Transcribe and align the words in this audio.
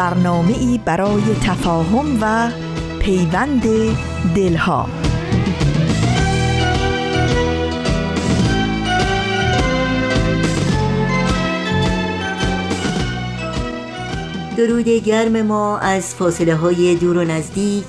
برنامه 0.00 0.58
ای 0.58 0.80
برای 0.84 1.22
تفاهم 1.42 2.18
و 2.20 2.50
پیوند 2.98 3.62
دلها. 4.34 4.88
درود 14.56 14.88
گرم 14.88 15.42
ما 15.42 15.78
از 15.78 16.14
فاصله 16.14 16.54
های 16.54 16.94
دور 16.94 17.16
و 17.16 17.24
نزدیک 17.24 17.84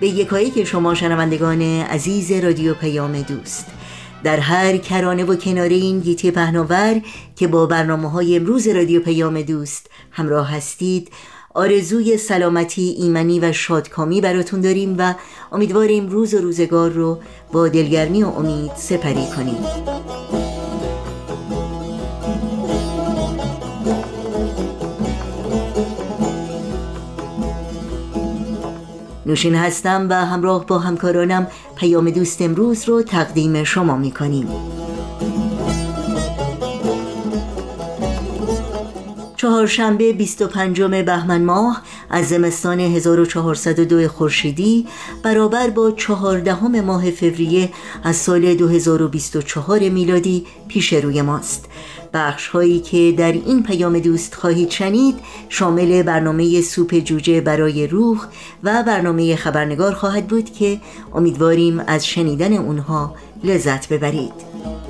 به 0.00 0.08
یکایی 0.08 0.50
که 0.50 0.64
شما 0.64 0.94
شنوندگان 0.94 1.62
عزیز 1.62 2.32
رادیو 2.32 2.74
پیام 2.74 3.22
دوست. 3.22 3.66
در 4.24 4.38
هر 4.38 4.76
کرانه 4.76 5.24
و 5.24 5.36
کناره 5.36 5.74
این 5.74 6.00
گیتی 6.00 6.30
پهناور 6.30 7.00
که 7.36 7.46
با 7.46 7.66
برنامه 7.66 8.10
های 8.10 8.36
امروز 8.36 8.68
رادیو 8.68 9.00
پیام 9.00 9.42
دوست 9.42 9.90
همراه 10.10 10.50
هستید 10.50 11.10
آرزوی 11.56 12.16
سلامتی 12.16 12.96
ایمنی 12.98 13.40
و 13.40 13.52
شادکامی 13.52 14.20
براتون 14.20 14.60
داریم 14.60 14.94
و 14.98 15.14
امیدواریم 15.52 16.08
روز 16.08 16.34
و 16.34 16.38
روزگار 16.38 16.90
رو 16.90 17.18
با 17.52 17.68
دلگرمی 17.68 18.22
و 18.22 18.26
امید 18.26 18.70
سپری 18.76 19.26
کنیم. 19.36 19.56
نوشین 29.26 29.54
هستم 29.54 30.06
و 30.10 30.14
همراه 30.14 30.66
با 30.66 30.78
همکارانم 30.78 31.46
پیام 31.76 32.10
دوست 32.10 32.42
امروز 32.42 32.88
رو 32.88 33.02
تقدیم 33.02 33.64
شما 33.64 33.96
می 33.96 34.10
کنیم 34.10 34.48
چهارشنبه 39.46 40.12
25 40.12 40.82
بهمن 40.82 41.44
ماه 41.44 41.82
از 42.10 42.28
زمستان 42.28 42.80
1402 42.80 44.08
خورشیدی 44.08 44.86
برابر 45.22 45.70
با 45.70 45.90
چهاردهم 45.90 46.80
ماه 46.80 47.10
فوریه 47.10 47.68
از 48.04 48.16
سال 48.16 48.54
2024 48.54 49.78
میلادی 49.78 50.46
پیش 50.68 50.92
روی 50.92 51.22
ماست. 51.22 51.68
بخش 52.14 52.48
هایی 52.48 52.80
که 52.80 53.14
در 53.18 53.32
این 53.32 53.62
پیام 53.62 53.98
دوست 53.98 54.34
خواهید 54.34 54.70
شنید 54.70 55.18
شامل 55.48 56.02
برنامه 56.02 56.60
سوپ 56.60 56.94
جوجه 56.94 57.40
برای 57.40 57.86
روح 57.86 58.18
و 58.62 58.82
برنامه 58.82 59.36
خبرنگار 59.36 59.94
خواهد 59.94 60.26
بود 60.26 60.52
که 60.52 60.80
امیدواریم 61.14 61.80
از 61.86 62.06
شنیدن 62.06 62.52
اونها 62.52 63.14
لذت 63.44 63.88
ببرید. 63.88 64.85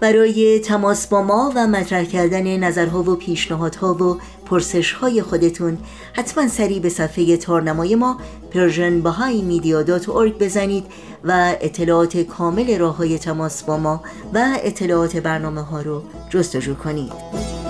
برای 0.00 0.58
تماس 0.58 1.06
با 1.06 1.22
ما 1.22 1.52
و 1.56 1.66
مطرح 1.66 2.04
کردن 2.04 2.56
نظرها 2.56 3.02
و 3.02 3.16
پیشنهادها 3.16 3.94
و 3.94 4.20
پرسشهای 4.46 5.22
خودتون 5.22 5.78
حتما 6.12 6.48
سریع 6.48 6.80
به 6.80 6.88
صفحه 6.88 7.36
تارنمای 7.36 7.94
ما 7.94 8.20
پرژن 8.50 9.00
بزنید 10.38 10.84
و 11.24 11.56
اطلاعات 11.60 12.16
کامل 12.16 12.78
راه 12.78 12.96
های 12.96 13.18
تماس 13.18 13.62
با 13.62 13.76
ما 13.76 14.02
و 14.34 14.58
اطلاعات 14.62 15.16
برنامه 15.16 15.62
ها 15.62 15.80
رو 15.80 16.02
جستجو 16.30 16.74
کنید. 16.74 17.65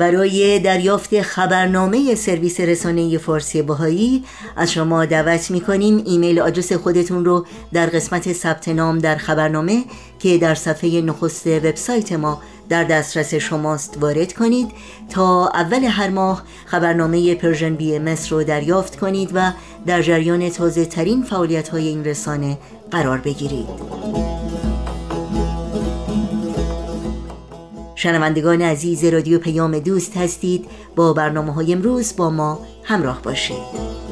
برای 0.00 0.58
دریافت 0.58 1.22
خبرنامه 1.22 2.14
سرویس 2.14 2.60
رسانه 2.60 3.18
فارسی 3.18 3.62
باهایی 3.62 4.24
از 4.56 4.72
شما 4.72 5.04
دعوت 5.04 5.50
می 5.50 5.60
کنیم 5.60 6.02
ایمیل 6.06 6.40
آدرس 6.40 6.72
خودتون 6.72 7.24
رو 7.24 7.46
در 7.72 7.86
قسمت 7.86 8.32
ثبت 8.32 8.68
نام 8.68 8.98
در 8.98 9.16
خبرنامه 9.16 9.84
که 10.18 10.38
در 10.38 10.54
صفحه 10.54 11.00
نخست 11.00 11.46
وبسایت 11.46 12.12
ما 12.12 12.42
در 12.68 12.84
دسترس 12.84 13.34
شماست 13.34 13.98
وارد 14.00 14.32
کنید 14.32 14.68
تا 15.10 15.48
اول 15.48 15.84
هر 15.84 16.08
ماه 16.08 16.42
خبرنامه 16.66 17.34
Persian 17.34 17.74
BMS 17.74 18.16
رو 18.30 18.44
دریافت 18.44 18.96
کنید 18.96 19.30
و 19.34 19.52
در 19.86 20.02
جریان 20.02 20.50
تازه 20.50 20.84
ترین 20.84 21.22
فعالیت 21.22 21.68
های 21.68 21.88
این 21.88 22.04
رسانه 22.04 22.58
قرار 22.90 23.18
بگیرید. 23.18 24.29
شنوندگان 28.00 28.62
عزیز 28.62 29.04
رادیو 29.04 29.38
پیام 29.38 29.78
دوست 29.78 30.16
هستید. 30.16 30.66
با 30.96 31.12
برنامه 31.12 31.52
های 31.52 31.72
امروز 31.72 32.16
با 32.16 32.30
ما 32.30 32.58
همراه 32.84 33.22
باشید. 33.22 34.09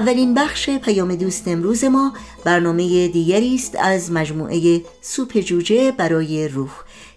اولین 0.00 0.34
بخش 0.34 0.70
پیام 0.70 1.14
دوست 1.14 1.48
امروز 1.48 1.84
ما 1.84 2.12
برنامه 2.44 3.08
دیگری 3.08 3.54
است 3.54 3.76
از 3.80 4.12
مجموعه 4.12 4.82
سوپ 5.02 5.38
جوجه 5.38 5.92
برای 5.92 6.48
روح 6.48 6.70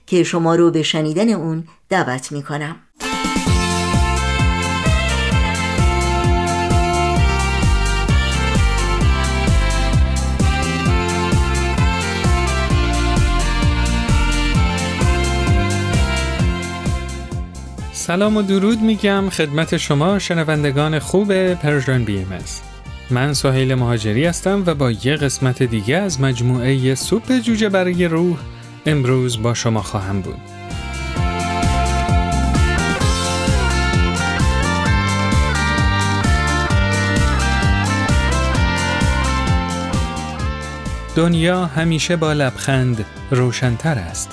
که 0.07 0.23
شما 0.23 0.55
رو 0.55 0.71
به 0.71 0.83
شنیدن 0.83 1.29
اون 1.29 1.63
دعوت 1.89 2.31
می 2.31 2.44
کنم 2.44 2.75
سلام 17.94 18.38
و 18.38 18.41
درود 18.41 18.81
میگم 18.81 19.29
خدمت 19.29 19.77
شما 19.77 20.19
شنوندگان 20.19 21.00
خوب 21.00 21.53
Persian 21.53 22.03
BMS 22.03 22.40
من 23.09 23.34
سهیل 23.34 23.75
مهاجری 23.75 24.25
هستم 24.25 24.64
و 24.66 24.75
با 24.75 24.91
یه 24.91 25.16
قسمت 25.16 25.64
دیگه 25.64 25.97
از 25.97 26.22
مجموعه 26.22 26.96
سوپ 26.96 27.40
جوجه 27.40 27.69
برای 27.69 28.06
روح 28.06 28.38
امروز 28.86 29.41
با 29.41 29.53
شما 29.53 29.81
خواهم 29.81 30.22
بود. 30.22 30.39
دنیا 41.16 41.66
همیشه 41.66 42.16
با 42.16 42.33
لبخند 42.33 43.06
روشنتر 43.31 43.98
است. 43.98 44.31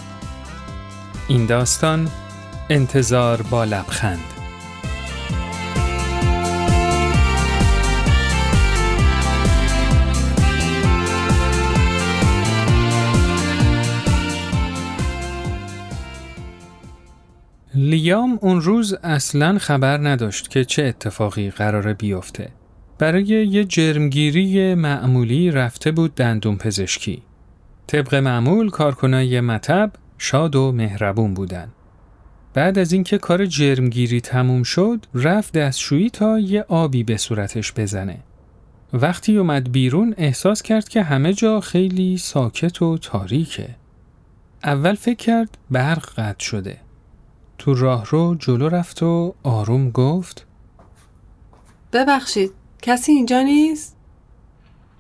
این 1.29 1.47
داستان 1.47 2.09
انتظار 2.71 3.43
با 3.43 3.65
لبخند 3.65 4.40
لیام 17.91 18.39
اون 18.43 18.61
روز 18.61 18.95
اصلا 18.95 19.59
خبر 19.59 20.09
نداشت 20.09 20.51
که 20.51 20.65
چه 20.65 20.85
اتفاقی 20.85 21.51
قراره 21.51 21.95
بیفته. 21.95 22.49
برای 22.99 23.25
یه 23.25 23.65
جرمگیری 23.65 24.75
معمولی 24.75 25.51
رفته 25.51 25.91
بود 25.91 26.15
دندون 26.15 26.57
پزشکی. 26.57 27.23
طبق 27.87 28.15
معمول 28.15 28.71
کارکنای 28.71 29.41
مطب 29.41 29.93
شاد 30.19 30.57
و 30.57 30.73
مهربون 30.73 31.35
بودن. 31.35 31.69
بعد 32.55 32.79
از 32.79 32.93
اینکه 32.93 33.19
کار 33.19 33.47
جرمگیری 33.47 34.21
تموم 34.21 34.63
شد 34.63 35.07
رفت 35.15 35.53
دستشویی 35.53 36.11
تا 36.11 36.39
یه 36.39 36.65
آبی 36.69 37.05
به 37.05 37.17
صورتش 37.17 37.73
بزنه. 37.73 38.17
وقتی 38.93 39.37
اومد 39.37 39.73
بیرون 39.73 40.15
احساس 40.19 40.63
کرد 40.63 40.89
که 40.89 41.03
همه 41.03 41.33
جا 41.33 41.61
خیلی 41.61 42.19
ساکت 42.19 42.83
و 42.83 42.99
تاریکه. 42.99 43.69
اول 44.65 44.95
فکر 44.95 45.17
کرد 45.17 45.59
برق 45.71 46.15
قطع 46.17 46.45
شده. 46.45 46.77
تو 47.61 47.75
راه 47.75 48.07
رو 48.07 48.35
جلو 48.39 48.69
رفت 48.69 49.03
و 49.03 49.35
آروم 49.43 49.91
گفت 49.91 50.47
ببخشید 51.93 52.53
کسی 52.83 53.13
اینجا 53.13 53.43
نیست؟ 53.43 53.97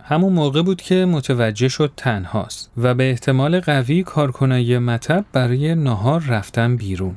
همون 0.05 0.33
موقع 0.33 0.62
بود 0.62 0.83
که 0.83 1.05
متوجه 1.05 1.69
شد 1.69 1.93
تنهاست 1.97 2.71
و 2.77 2.95
به 2.95 3.11
احتمال 3.11 3.61
قوی 3.61 4.03
کارکنای 4.03 4.79
مطب 4.79 5.25
برای 5.33 5.75
نهار 5.75 6.21
رفتن 6.21 6.77
بیرون. 6.77 7.17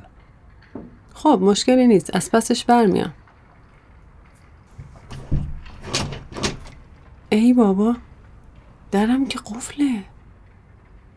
خب 1.13 1.39
مشکلی 1.41 1.87
نیست 1.87 2.15
از 2.15 2.31
پسش 2.31 2.65
برمیام 2.65 3.13
ای 7.29 7.53
بابا 7.53 7.95
درم 8.91 9.25
که 9.25 9.39
قفله 9.39 10.03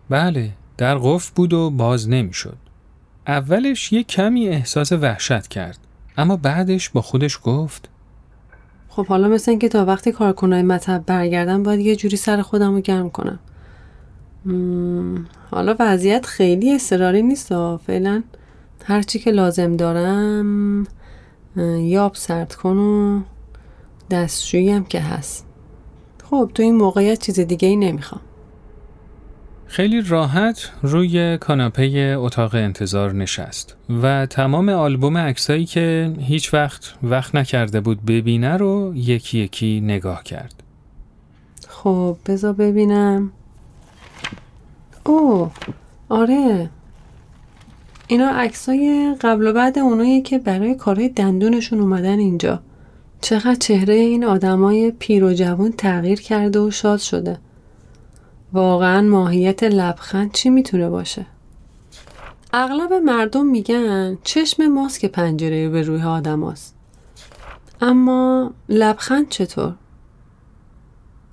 بله 0.08 0.52
در 0.76 0.98
قفل 0.98 1.32
بود 1.34 1.52
و 1.52 1.70
باز 1.70 2.08
نمی‌شد. 2.08 2.65
اولش 3.26 3.92
یه 3.92 4.02
کمی 4.02 4.48
احساس 4.48 4.92
وحشت 4.92 5.46
کرد 5.46 5.78
اما 6.16 6.36
بعدش 6.36 6.90
با 6.90 7.02
خودش 7.02 7.38
گفت 7.44 7.88
خب 8.88 9.06
حالا 9.06 9.28
مثل 9.28 9.50
اینکه 9.50 9.68
تا 9.68 9.84
وقتی 9.84 10.12
کارکنای 10.12 10.62
مطب 10.62 11.02
برگردم 11.06 11.62
باید 11.62 11.80
یه 11.80 11.96
جوری 11.96 12.16
سر 12.16 12.42
خودم 12.42 12.74
رو 12.74 12.80
گرم 12.80 13.10
کنم. 13.10 13.38
حالا 15.50 15.76
وضعیت 15.78 16.26
خیلی 16.26 16.74
اضطراری 16.74 17.22
نیست 17.22 17.52
و 17.52 17.76
فعلا 17.76 18.22
هرچی 18.84 19.18
که 19.18 19.30
لازم 19.30 19.76
دارم 19.76 20.86
آب 21.98 22.14
سرد 22.14 22.54
کن 22.54 22.76
و 22.76 23.22
دستشویی 24.10 24.70
هم 24.70 24.84
که 24.84 25.00
هست. 25.00 25.46
خب 26.30 26.50
تو 26.54 26.62
این 26.62 26.76
موقعیت 26.76 27.20
چیز 27.20 27.40
دیگه 27.40 27.68
ای 27.68 27.76
نمی‌خوام. 27.76 28.20
خیلی 29.66 30.00
راحت 30.00 30.70
روی 30.82 31.38
کاناپه 31.38 32.16
اتاق 32.18 32.54
انتظار 32.54 33.12
نشست 33.12 33.76
و 34.02 34.26
تمام 34.26 34.68
آلبوم 34.68 35.18
عکسایی 35.18 35.66
که 35.66 36.12
هیچ 36.20 36.54
وقت 36.54 36.94
وقت 37.02 37.34
نکرده 37.34 37.80
بود 37.80 38.04
ببینه 38.04 38.56
رو 38.56 38.92
یکی 38.96 39.38
یکی 39.38 39.80
نگاه 39.80 40.24
کرد. 40.24 40.62
خب 41.68 42.16
بذار 42.26 42.52
ببینم. 42.52 43.32
او 45.04 45.50
آره. 46.08 46.70
اینا 48.06 48.30
عکسای 48.30 49.14
قبل 49.20 49.46
و 49.46 49.52
بعد 49.52 49.78
اونایی 49.78 50.22
که 50.22 50.38
برای 50.38 50.74
کارهای 50.74 51.08
دندونشون 51.08 51.80
اومدن 51.80 52.18
اینجا. 52.18 52.60
چقدر 53.20 53.54
چهره 53.54 53.94
این 53.94 54.24
آدمای 54.24 54.90
پیر 54.90 55.24
و 55.24 55.32
جوان 55.32 55.72
تغییر 55.72 56.20
کرده 56.20 56.58
و 56.58 56.70
شاد 56.70 56.98
شده. 56.98 57.38
واقعا 58.56 59.02
ماهیت 59.02 59.62
لبخند 59.62 60.32
چی 60.32 60.50
می‌تونه 60.50 60.88
باشه 60.88 61.26
اغلب 62.52 62.92
مردم 62.92 63.46
میگن 63.46 64.18
چشم 64.22 64.66
ماست 64.66 65.00
که 65.00 65.08
پنجره 65.08 65.68
به 65.68 65.82
روی 65.82 66.02
آدم 66.02 66.44
هست. 66.50 66.74
اما 67.80 68.50
لبخند 68.68 69.28
چطور؟ 69.28 69.74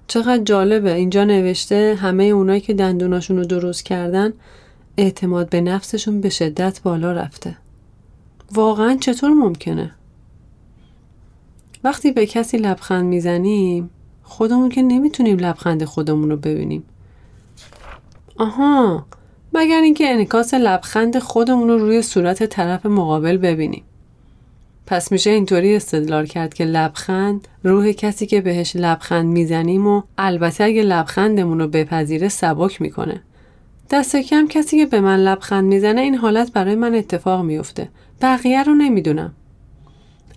چقدر 0.07 0.43
جالبه 0.43 0.93
اینجا 0.93 1.23
نوشته 1.23 1.97
همه 2.01 2.23
اونایی 2.23 2.61
که 2.61 2.73
دندوناشون 2.73 3.37
رو 3.37 3.45
درست 3.45 3.83
کردن 3.83 4.33
اعتماد 4.97 5.49
به 5.49 5.61
نفسشون 5.61 6.21
به 6.21 6.29
شدت 6.29 6.81
بالا 6.83 7.11
رفته 7.11 7.57
واقعا 8.53 8.97
چطور 9.01 9.29
ممکنه؟ 9.29 9.91
وقتی 11.83 12.11
به 12.11 12.25
کسی 12.25 12.57
لبخند 12.57 13.05
می‌زنیم 13.05 13.89
خودمون 14.23 14.69
که 14.69 14.81
نمی‌تونیم 14.81 15.37
لبخند 15.37 15.83
خودمون 15.83 16.29
رو 16.29 16.37
ببینیم 16.37 16.83
آها. 18.37 19.05
مگر 19.53 19.81
اینکه 19.81 20.13
انعکاس 20.13 20.53
لبخند 20.53 21.19
خودمون 21.19 21.67
رو 21.67 21.77
روی 21.77 22.01
صورت 22.01 22.45
طرف 22.45 22.85
مقابل 22.85 23.37
ببینیم. 23.37 23.83
پس 24.87 25.11
میشه 25.11 25.29
اینطوری 25.29 25.75
استدلال 25.75 26.25
کرد 26.25 26.53
که 26.53 26.65
لبخند 26.65 27.47
روح 27.63 27.91
کسی 27.91 28.25
که 28.25 28.41
بهش 28.41 28.75
لبخند 28.75 29.25
می‌زنیم 29.25 29.87
و 29.87 30.01
البته 30.17 30.63
اگه 30.63 30.81
لبخندمون 30.81 31.59
رو 31.59 31.67
بپذیره 31.67 32.29
سبک 32.29 32.81
می‌کنه. 32.81 33.21
دست 33.91 34.15
کم 34.15 34.47
کسی 34.47 34.77
که 34.77 34.85
به 34.85 34.99
من 34.99 35.19
لبخند 35.19 35.65
می‌زنه 35.65 36.01
این 36.01 36.15
حالت 36.15 36.51
برای 36.51 36.75
من 36.75 36.95
اتفاق 36.95 37.45
میفته 37.45 37.89
بقیه 38.21 38.63
رو 38.63 38.75
نمی‌دونم. 38.75 39.33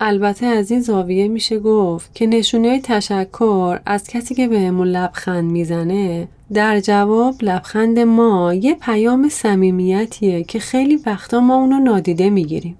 البته 0.00 0.46
از 0.46 0.70
این 0.70 0.80
زاویه 0.80 1.28
میشه 1.28 1.58
گفت 1.58 2.14
که 2.14 2.26
نشونه 2.26 2.80
تشکر 2.80 3.78
از 3.86 4.08
کسی 4.08 4.34
که 4.34 4.48
بهمون 4.48 4.88
لبخند 4.88 5.50
می‌زنه 5.50 6.28
در 6.52 6.80
جواب 6.80 7.34
لبخند 7.42 7.98
ما 7.98 8.54
یه 8.54 8.74
پیام 8.74 9.28
صمیمیتیه 9.28 10.44
که 10.44 10.58
خیلی 10.58 10.96
وقتا 11.06 11.40
ما 11.40 11.54
اونو 11.54 11.78
نادیده 11.78 12.30
می‌گیریم 12.30 12.76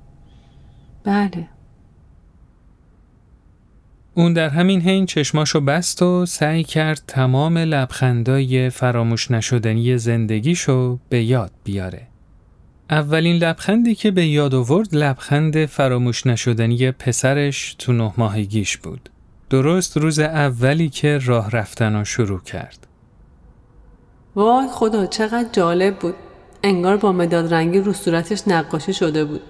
بله 1.05 1.49
اون 4.15 4.33
در 4.33 4.49
همین 4.49 4.81
حین 4.81 5.07
چشماشو 5.07 5.61
بست 5.61 6.03
و 6.03 6.27
سعی 6.27 6.65
کرد 6.65 7.03
تمام 7.07 7.59
لبخندای 7.59 8.71
فراموش 8.71 9.31
نشدنی 9.31 9.99
زندگیشو 9.99 10.99
به 11.09 11.25
یاد 11.25 11.51
بیاره. 11.65 12.07
اولین 12.91 13.37
لبخندی 13.37 13.95
که 13.95 14.11
به 14.11 14.27
یاد 14.27 14.55
آورد 14.55 14.97
لبخند 14.97 15.67
فراموش 15.67 16.27
نشدنی 16.27 16.91
پسرش 16.91 17.75
تو 17.79 17.93
نه 17.93 18.13
ماهگیش 18.17 18.77
بود. 18.77 19.09
درست 19.51 19.97
روز 19.97 20.19
اولی 20.19 20.89
که 20.89 21.19
راه 21.19 21.51
رفتن 21.51 21.97
رو 21.97 22.05
شروع 22.05 22.41
کرد. 22.41 22.87
وای 24.37 24.69
خدا 24.69 25.07
چقدر 25.07 25.49
جالب 25.53 25.99
بود 25.99 26.15
انگار 26.63 26.97
با 26.97 27.13
مداد 27.13 27.55
رنگی 27.55 27.79
رو 27.79 27.93
صورتش 27.93 28.49
نقاشی 28.49 28.93
شده 28.93 29.25
بود 29.25 29.41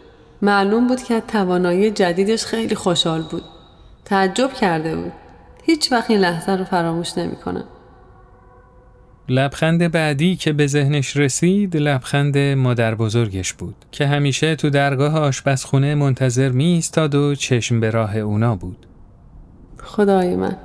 معلوم 0.42 0.86
بود 0.86 1.02
که 1.02 1.20
توانایی 1.20 1.90
جدیدش 1.90 2.44
خیلی 2.44 2.74
خوشحال 2.74 3.22
بود 3.22 3.42
تعجب 4.04 4.52
کرده 4.52 4.96
بود 4.96 5.12
هیچ 5.64 5.92
وقت 5.92 6.10
این 6.10 6.20
لحظه 6.20 6.52
رو 6.52 6.64
فراموش 6.64 7.18
نمی‌کنه. 7.18 7.64
لبخند 9.28 9.92
بعدی 9.92 10.36
که 10.36 10.52
به 10.52 10.66
ذهنش 10.66 11.16
رسید 11.16 11.76
لبخند 11.76 12.38
مادر 12.38 12.94
بزرگش 12.94 13.52
بود 13.52 13.74
که 13.92 14.06
همیشه 14.06 14.56
تو 14.56 14.70
درگاه 14.70 15.18
آشپزخونه 15.18 15.94
منتظر 15.94 16.48
می 16.48 16.64
ایستاد 16.64 17.14
و 17.14 17.34
چشم 17.34 17.80
به 17.80 17.90
راه 17.90 18.16
اونا 18.16 18.56
بود. 18.56 18.86
خدای 19.82 20.36
من 20.36 20.56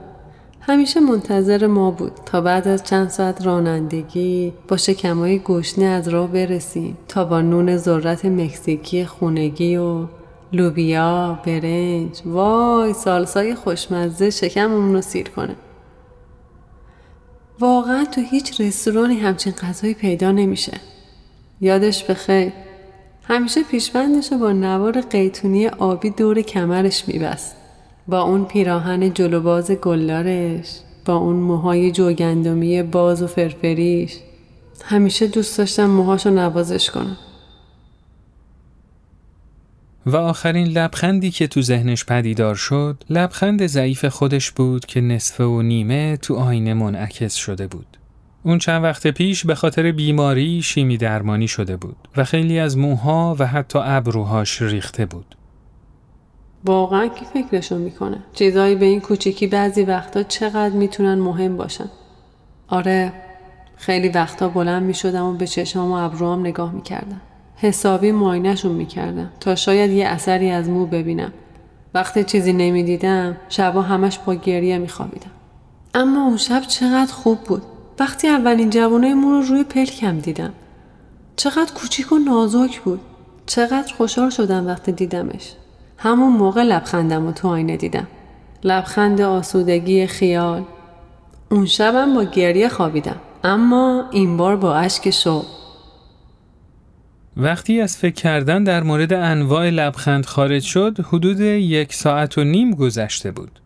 همیشه 0.61 0.99
منتظر 0.99 1.67
ما 1.67 1.91
بود 1.91 2.11
تا 2.25 2.41
بعد 2.41 2.67
از 2.67 2.83
چند 2.83 3.09
ساعت 3.09 3.45
رانندگی 3.45 4.53
با 4.67 4.77
شکمای 4.77 5.39
گشنه 5.39 5.85
از 5.85 6.07
راه 6.07 6.31
برسیم 6.31 6.97
تا 7.07 7.25
با 7.25 7.41
نون 7.41 7.77
ذرت 7.77 8.25
مکزیکی 8.25 9.05
خونگی 9.05 9.75
و 9.75 10.05
لوبیا، 10.53 11.39
برنج، 11.45 12.21
وای 12.25 12.93
سالسای 12.93 13.55
خوشمزه 13.55 14.29
شکممون 14.29 14.93
رو 14.93 15.01
سیر 15.01 15.29
کنه. 15.29 15.55
واقعا 17.61 18.05
تو 18.05 18.21
هیچ 18.21 18.61
رستورانی 18.61 19.15
همچین 19.15 19.53
غذایی 19.53 19.93
پیدا 19.93 20.31
نمیشه. 20.31 20.73
یادش 21.61 22.03
بخیر. 22.03 22.51
همیشه 23.23 23.63
پیشبندش 23.63 24.33
با 24.33 24.51
نوار 24.51 25.01
قیتونی 25.01 25.67
آبی 25.67 26.09
دور 26.09 26.41
کمرش 26.41 27.07
میبست. 27.07 27.55
با 28.07 28.21
اون 28.21 28.45
پیراهن 28.45 29.13
جلوباز 29.13 29.71
گلدارش 29.71 30.79
با 31.05 31.15
اون 31.15 31.35
موهای 31.35 31.91
جوگندمی 31.91 32.83
باز 32.83 33.21
و 33.21 33.27
فرفریش 33.27 34.17
همیشه 34.83 35.27
دوست 35.27 35.57
داشتم 35.57 35.85
موهاشو 35.85 36.29
نوازش 36.29 36.89
کنم 36.89 37.17
و 40.05 40.15
آخرین 40.15 40.67
لبخندی 40.67 41.31
که 41.31 41.47
تو 41.47 41.61
ذهنش 41.61 42.05
پدیدار 42.05 42.55
شد 42.55 43.03
لبخند 43.09 43.67
ضعیف 43.67 44.05
خودش 44.05 44.51
بود 44.51 44.85
که 44.85 45.01
نصفه 45.01 45.43
و 45.43 45.61
نیمه 45.61 46.17
تو 46.17 46.35
آینه 46.35 46.73
منعکس 46.73 47.35
شده 47.35 47.67
بود. 47.67 47.97
اون 48.43 48.57
چند 48.57 48.83
وقت 48.83 49.07
پیش 49.07 49.45
به 49.45 49.55
خاطر 49.55 49.91
بیماری 49.91 50.61
شیمی 50.61 50.97
درمانی 50.97 51.47
شده 51.47 51.77
بود 51.77 51.95
و 52.17 52.23
خیلی 52.23 52.59
از 52.59 52.77
موها 52.77 53.35
و 53.39 53.47
حتی 53.47 53.79
ابروهاش 53.83 54.61
ریخته 54.61 55.05
بود. 55.05 55.35
واقعا 56.65 57.07
کی 57.07 57.25
فکرشو 57.25 57.77
می‌کنه 57.77 58.17
چیزایی 58.33 58.75
به 58.75 58.85
این 58.85 59.01
کوچیکی 59.01 59.47
بعضی 59.47 59.83
وقتا 59.83 60.23
چقدر 60.23 60.75
می‌تونن 60.75 61.19
مهم 61.19 61.57
باشن 61.57 61.89
آره 62.67 63.13
خیلی 63.75 64.09
وقتا 64.09 64.49
بلند 64.49 64.83
می‌شدم 64.83 65.25
و 65.25 65.33
به 65.33 65.47
چشمام 65.47 65.91
و 65.91 65.93
ابروام 65.93 66.39
نگاه 66.39 66.71
می‌کردم 66.71 67.21
حسابی 67.61 68.11
معاینهشون 68.11 68.71
می‌کردم 68.71 69.29
تا 69.39 69.55
شاید 69.55 69.91
یه 69.91 70.07
اثری 70.07 70.49
از 70.49 70.69
مو 70.69 70.85
ببینم. 70.85 71.31
وقتی 71.93 72.23
چیزی 72.23 72.53
نمی‌دیدم 72.53 73.37
شبا 73.49 73.81
همش 73.81 74.19
با 74.19 74.33
گریه 74.33 74.77
میخوابیدم. 74.77 75.31
اما 75.93 76.25
اون 76.25 76.37
شب 76.37 76.61
چقدر 76.61 77.13
خوب 77.13 77.39
بود. 77.39 77.61
وقتی 77.99 78.27
اولین 78.27 78.69
جوانه 78.69 79.13
مو 79.13 79.31
رو 79.31 79.41
روی 79.41 79.63
پلکم 79.63 80.19
دیدم. 80.19 80.53
چقدر 81.35 81.73
کوچیک 81.73 82.11
و 82.11 82.17
نازک 82.17 82.79
بود. 82.79 82.99
چقدر 83.45 83.93
خوشحال 83.93 84.29
شدم 84.29 84.67
وقتی 84.67 84.91
دیدمش. 84.91 85.53
همون 85.97 86.33
موقع 86.33 86.63
لبخندم 86.63 87.27
و 87.27 87.31
تو 87.31 87.47
آینه 87.47 87.77
دیدم. 87.77 88.07
لبخند 88.63 89.21
آسودگی 89.21 90.07
خیال. 90.07 90.63
اون 91.51 91.65
شبم 91.65 92.13
با 92.13 92.23
گریه 92.23 92.69
خوابیدم. 92.69 93.15
اما 93.43 94.05
این 94.11 94.37
بار 94.37 94.55
با 94.55 94.75
اشک 94.75 95.09
شوق. 95.09 95.45
وقتی 97.37 97.81
از 97.81 97.97
فکر 97.97 98.13
کردن 98.15 98.63
در 98.63 98.83
مورد 98.83 99.13
انواع 99.13 99.69
لبخند 99.69 100.25
خارج 100.25 100.63
شد 100.63 101.05
حدود 101.07 101.39
یک 101.39 101.93
ساعت 101.93 102.37
و 102.37 102.43
نیم 102.43 102.71
گذشته 102.71 103.31
بود. 103.31 103.59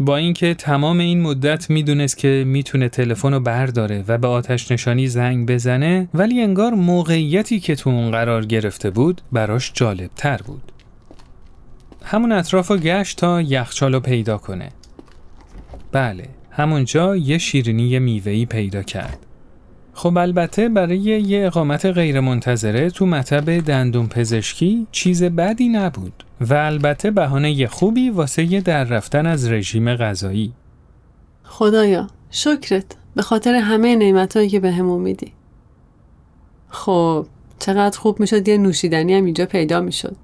با 0.00 0.16
اینکه 0.16 0.54
تمام 0.54 0.98
این 0.98 1.22
مدت 1.22 1.70
می‌دونست 1.70 2.16
که 2.16 2.44
می‌تونه 2.46 2.88
تلفن 2.88 3.32
رو 3.32 3.40
برداره 3.40 4.04
و 4.08 4.18
به 4.18 4.28
آتش 4.28 4.72
نشانی 4.72 5.06
زنگ 5.06 5.48
بزنه 5.48 6.08
ولی 6.14 6.42
انگار 6.42 6.74
موقعیتی 6.74 7.60
که 7.60 7.74
تو 7.74 7.90
اون 7.90 8.10
قرار 8.10 8.46
گرفته 8.46 8.90
بود 8.90 9.20
براش 9.32 9.72
جالب 9.74 10.10
تر 10.16 10.36
بود. 10.36 10.72
همون 12.04 12.32
اطراف 12.32 12.70
رو 12.70 12.76
گشت 12.76 13.18
تا 13.18 13.42
یخچال 13.42 13.94
رو 13.94 14.00
پیدا 14.00 14.38
کنه. 14.38 14.68
بله 15.92 16.28
همونجا 16.50 17.16
یه 17.16 17.38
شیرینی 17.38 17.98
میوهی 17.98 18.46
پیدا 18.46 18.82
کرد. 18.82 19.18
خب 20.02 20.18
البته 20.18 20.68
برای 20.68 20.98
یه 20.98 21.46
اقامت 21.46 21.86
غیرمنتظره 21.86 22.90
تو 22.90 23.06
مطب 23.06 23.58
دندون 23.58 24.08
پزشکی 24.08 24.86
چیز 24.92 25.22
بدی 25.22 25.68
نبود 25.68 26.24
و 26.40 26.54
البته 26.54 27.10
بهانه 27.10 27.66
خوبی 27.66 28.10
واسه 28.10 28.60
در 28.60 28.84
رفتن 28.84 29.26
از 29.26 29.50
رژیم 29.50 29.94
غذایی. 29.94 30.52
خدایا 31.44 32.06
شکرت 32.30 32.84
به 33.16 33.22
خاطر 33.22 33.54
همه 33.54 33.96
نعمتهایی 33.96 34.48
که 34.48 34.60
بهمون 34.60 35.02
به 35.02 35.04
میدی. 35.04 35.32
خب 36.68 37.26
چقدر 37.58 37.98
خوب 37.98 38.20
می‌شد 38.20 38.48
یه 38.48 38.58
نوشیدنی 38.58 39.14
هم 39.14 39.24
اینجا 39.24 39.46
پیدا 39.46 39.80
می‌شد. 39.80 40.16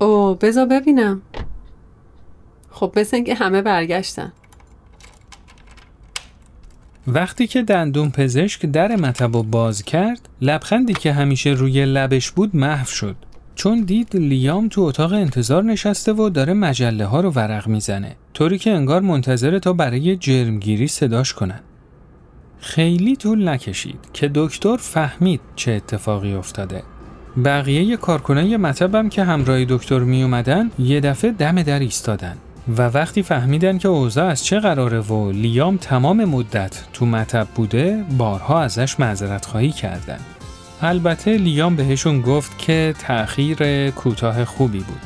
او 0.00 0.34
بذار 0.34 0.66
ببینم 0.66 1.22
خب 2.84 2.98
مثل 2.98 3.22
که 3.22 3.34
همه 3.34 3.62
برگشتن. 3.62 4.32
وقتی 7.06 7.46
که 7.46 7.62
دندون 7.62 8.10
پزشک 8.10 8.66
در 8.66 8.96
مطب 8.96 9.28
باز 9.30 9.82
کرد 9.82 10.28
لبخندی 10.40 10.92
که 10.92 11.12
همیشه 11.12 11.50
روی 11.50 11.86
لبش 11.86 12.30
بود 12.30 12.56
محو 12.56 12.86
شد. 12.86 13.16
چون 13.54 13.80
دید 13.80 14.16
لیام 14.16 14.68
تو 14.68 14.80
اتاق 14.80 15.12
انتظار 15.12 15.62
نشسته 15.62 16.12
و 16.12 16.28
داره 16.28 16.52
مجله 16.52 17.06
ها 17.06 17.20
رو 17.20 17.30
ورق 17.30 17.68
می‌زنه. 17.68 18.16
طوری 18.34 18.58
که 18.58 18.70
انگار 18.70 19.00
منتظره 19.00 19.60
تا 19.60 19.72
برای 19.72 20.16
جرمگیری 20.16 20.86
صداش 20.86 21.32
کنن. 21.32 21.60
خیلی 22.58 23.16
طول 23.16 23.48
نکشید 23.48 23.98
که 24.12 24.30
دکتر 24.34 24.76
فهمید 24.76 25.40
چه 25.56 25.72
اتفاقی 25.72 26.34
افتاده. 26.34 26.82
بقیه 27.44 27.96
کارکنای 27.96 28.56
مطبم 28.56 29.08
که 29.08 29.24
همراه 29.24 29.64
دکتر 29.64 29.98
می 29.98 30.22
اومدن 30.22 30.70
یه 30.78 31.00
دفعه 31.00 31.30
دم 31.30 31.62
در 31.62 31.78
ایستادن. 31.78 32.36
و 32.68 32.82
وقتی 32.82 33.22
فهمیدن 33.22 33.78
که 33.78 33.88
اوضاع 33.88 34.26
از 34.26 34.44
چه 34.44 34.60
قراره 34.60 35.00
و 35.00 35.30
لیام 35.30 35.76
تمام 35.76 36.24
مدت 36.24 36.84
تو 36.92 37.06
مطب 37.06 37.46
بوده 37.54 38.04
بارها 38.18 38.62
ازش 38.62 39.00
معذرت 39.00 39.46
خواهی 39.46 39.70
کردن. 39.70 40.18
البته 40.82 41.36
لیام 41.36 41.76
بهشون 41.76 42.20
گفت 42.20 42.58
که 42.58 42.94
تأخیر 42.98 43.90
کوتاه 43.90 44.44
خوبی 44.44 44.78
بود. 44.78 45.00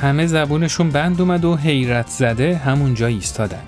همه 0.00 0.26
زبونشون 0.26 0.90
بند 0.90 1.20
اومد 1.20 1.44
و 1.44 1.56
حیرت 1.56 2.08
زده 2.08 2.56
همونجا 2.56 3.06
ایستادن. 3.06 3.62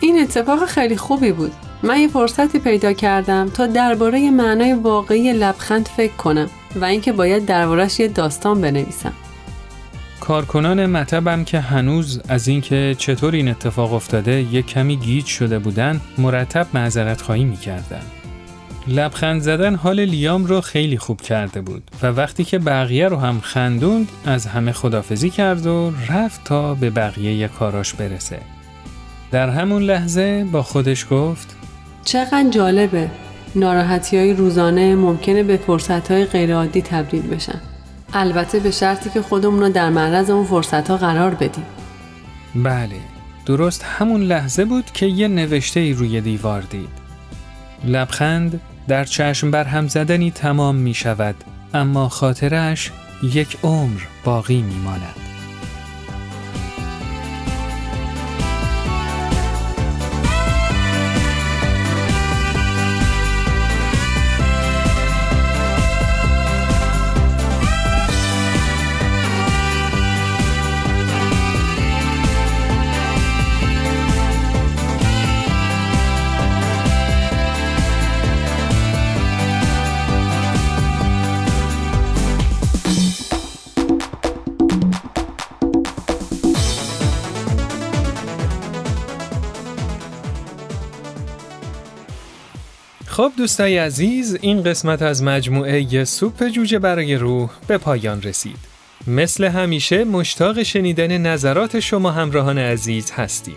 این 0.00 0.20
اتفاق 0.20 0.64
خیلی 0.66 0.96
خوبی 0.96 1.32
بود. 1.32 1.52
من 1.82 2.00
یه 2.00 2.08
فرصتی 2.08 2.58
پیدا 2.58 2.92
کردم 2.92 3.48
تا 3.48 3.66
درباره 3.66 4.30
معنای 4.30 4.72
واقعی 4.72 5.32
لبخند 5.32 5.88
فکر 5.96 6.12
کنم 6.12 6.50
و 6.76 6.84
اینکه 6.84 7.12
باید 7.12 7.46
دربارش 7.46 8.00
یه 8.00 8.08
داستان 8.08 8.60
بنویسم. 8.60 9.12
کارکنان 10.20 10.86
مطبم 10.86 11.44
که 11.44 11.60
هنوز 11.60 12.20
از 12.28 12.48
اینکه 12.48 12.96
چطور 12.98 13.34
این 13.34 13.48
اتفاق 13.48 13.92
افتاده 13.92 14.32
یک 14.32 14.66
کمی 14.66 14.96
گیج 14.96 15.26
شده 15.26 15.58
بودن 15.58 16.00
مرتب 16.18 16.66
معذرت 16.74 17.20
خواهی 17.20 17.44
می‌کردن. 17.44 18.02
لبخند 18.88 19.42
زدن 19.42 19.74
حال 19.74 20.00
لیام 20.00 20.44
رو 20.44 20.60
خیلی 20.60 20.98
خوب 20.98 21.20
کرده 21.20 21.60
بود 21.60 21.90
و 22.02 22.06
وقتی 22.06 22.44
که 22.44 22.58
بقیه 22.58 23.08
رو 23.08 23.16
هم 23.16 23.40
خندوند 23.40 24.08
از 24.26 24.46
همه 24.46 24.72
خدافزی 24.72 25.30
کرد 25.30 25.66
و 25.66 25.92
رفت 26.08 26.44
تا 26.44 26.74
به 26.74 26.90
بقیه 26.90 27.48
کاراش 27.48 27.94
برسه. 27.94 28.38
در 29.30 29.48
همون 29.50 29.82
لحظه 29.82 30.46
با 30.52 30.62
خودش 30.62 31.06
گفت 31.10 31.56
چقدر 32.04 32.50
جالبه 32.50 33.10
ناراحتی 33.54 34.16
های 34.16 34.34
روزانه 34.34 34.94
ممکنه 34.94 35.42
به 35.42 35.56
فرصت 35.56 36.10
های 36.10 36.24
غیرعادی 36.24 36.82
تبدیل 36.82 37.22
بشن. 37.22 37.60
البته 38.12 38.58
به 38.58 38.70
شرطی 38.70 39.10
که 39.10 39.22
خودمون 39.22 39.60
رو 39.60 39.68
در 39.68 39.90
معرض 39.90 40.30
اون 40.30 40.44
فرصت 40.44 40.90
ها 40.90 40.96
قرار 40.96 41.34
بدیم 41.34 41.66
بله 42.54 43.00
درست 43.46 43.84
همون 43.84 44.22
لحظه 44.22 44.64
بود 44.64 44.84
که 44.84 45.06
یه 45.06 45.28
نوشته 45.28 45.80
ای 45.80 45.92
روی 45.92 46.20
دیوار 46.20 46.60
دید 46.60 46.88
لبخند 47.84 48.60
در 48.88 49.04
چشم 49.04 49.50
بر 49.50 49.64
هم 49.64 49.88
زدنی 49.88 50.30
تمام 50.30 50.76
می 50.76 50.94
شود 50.94 51.34
اما 51.74 52.08
خاطرش 52.08 52.90
یک 53.22 53.58
عمر 53.62 54.00
باقی 54.24 54.62
می 54.62 54.74
ماند. 54.74 55.27
خب 93.18 93.32
دوستای 93.36 93.78
عزیز 93.78 94.38
این 94.40 94.62
قسمت 94.62 95.02
از 95.02 95.22
مجموعه 95.22 96.04
سوپ 96.04 96.48
جوجه 96.48 96.78
برای 96.78 97.14
روح 97.14 97.50
به 97.66 97.78
پایان 97.78 98.22
رسید. 98.22 98.56
مثل 99.06 99.44
همیشه 99.44 100.04
مشتاق 100.04 100.62
شنیدن 100.62 101.18
نظرات 101.18 101.80
شما 101.80 102.10
همراهان 102.10 102.58
عزیز 102.58 103.10
هستیم. 103.10 103.54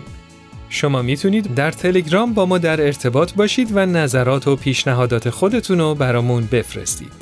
شما 0.68 1.02
می‌تونید 1.02 1.54
در 1.54 1.70
تلگرام 1.70 2.34
با 2.34 2.46
ما 2.46 2.58
در 2.58 2.80
ارتباط 2.80 3.32
باشید 3.32 3.68
و 3.72 3.86
نظرات 3.86 4.48
و 4.48 4.56
پیشنهادات 4.56 5.30
خودتون 5.30 5.78
رو 5.78 5.94
برامون 5.94 6.48
بفرستید. 6.52 7.12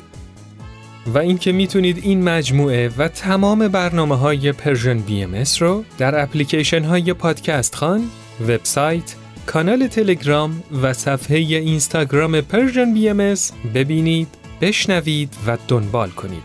و 1.07 1.17
اینکه 1.17 1.51
می‌تونید 1.51 1.97
این 2.03 2.23
مجموعه 2.23 2.91
و 2.97 3.07
تمام 3.07 3.67
برنامه 3.67 4.17
های 4.17 4.51
Persian 4.51 4.99
BMS 4.99 5.43
رو 5.59 5.83
در 5.97 6.23
اپلیکیشن 6.23 6.83
های 6.83 7.13
پادکست 7.13 7.75
خوان، 7.75 8.03
وبسایت، 8.41 9.15
کانال 9.45 9.87
تلگرام 9.87 10.63
و 10.81 10.93
صفحه 10.93 11.37
اینستاگرام 11.37 12.41
Persian 12.41 12.93
BMS 12.93 13.35
ببینید، 13.73 14.27
بشنوید 14.61 15.33
و 15.47 15.57
دنبال 15.67 16.09
کنید. 16.09 16.43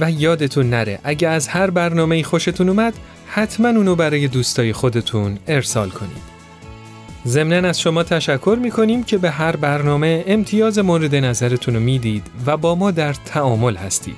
و 0.00 0.10
یادتون 0.10 0.70
نره 0.70 0.98
اگه 1.04 1.28
از 1.28 1.48
هر 1.48 1.70
برنامه 1.70 2.22
خوشتون 2.22 2.68
اومد 2.68 2.94
حتما 3.26 3.68
اونو 3.68 3.94
برای 3.94 4.28
دوستای 4.28 4.72
خودتون 4.72 5.38
ارسال 5.48 5.88
کنید. 5.88 6.36
ضمنا 7.26 7.68
از 7.68 7.80
شما 7.80 8.02
تشکر 8.02 8.58
می‌کنیم 8.62 9.02
که 9.02 9.18
به 9.18 9.30
هر 9.30 9.56
برنامه 9.56 10.24
امتیاز 10.26 10.78
مورد 10.78 11.14
نظرتون 11.14 11.74
رو 11.74 11.80
می‌دید 11.80 12.26
و 12.46 12.56
با 12.56 12.74
ما 12.74 12.90
در 12.90 13.12
تعامل 13.12 13.76
هستید. 13.76 14.16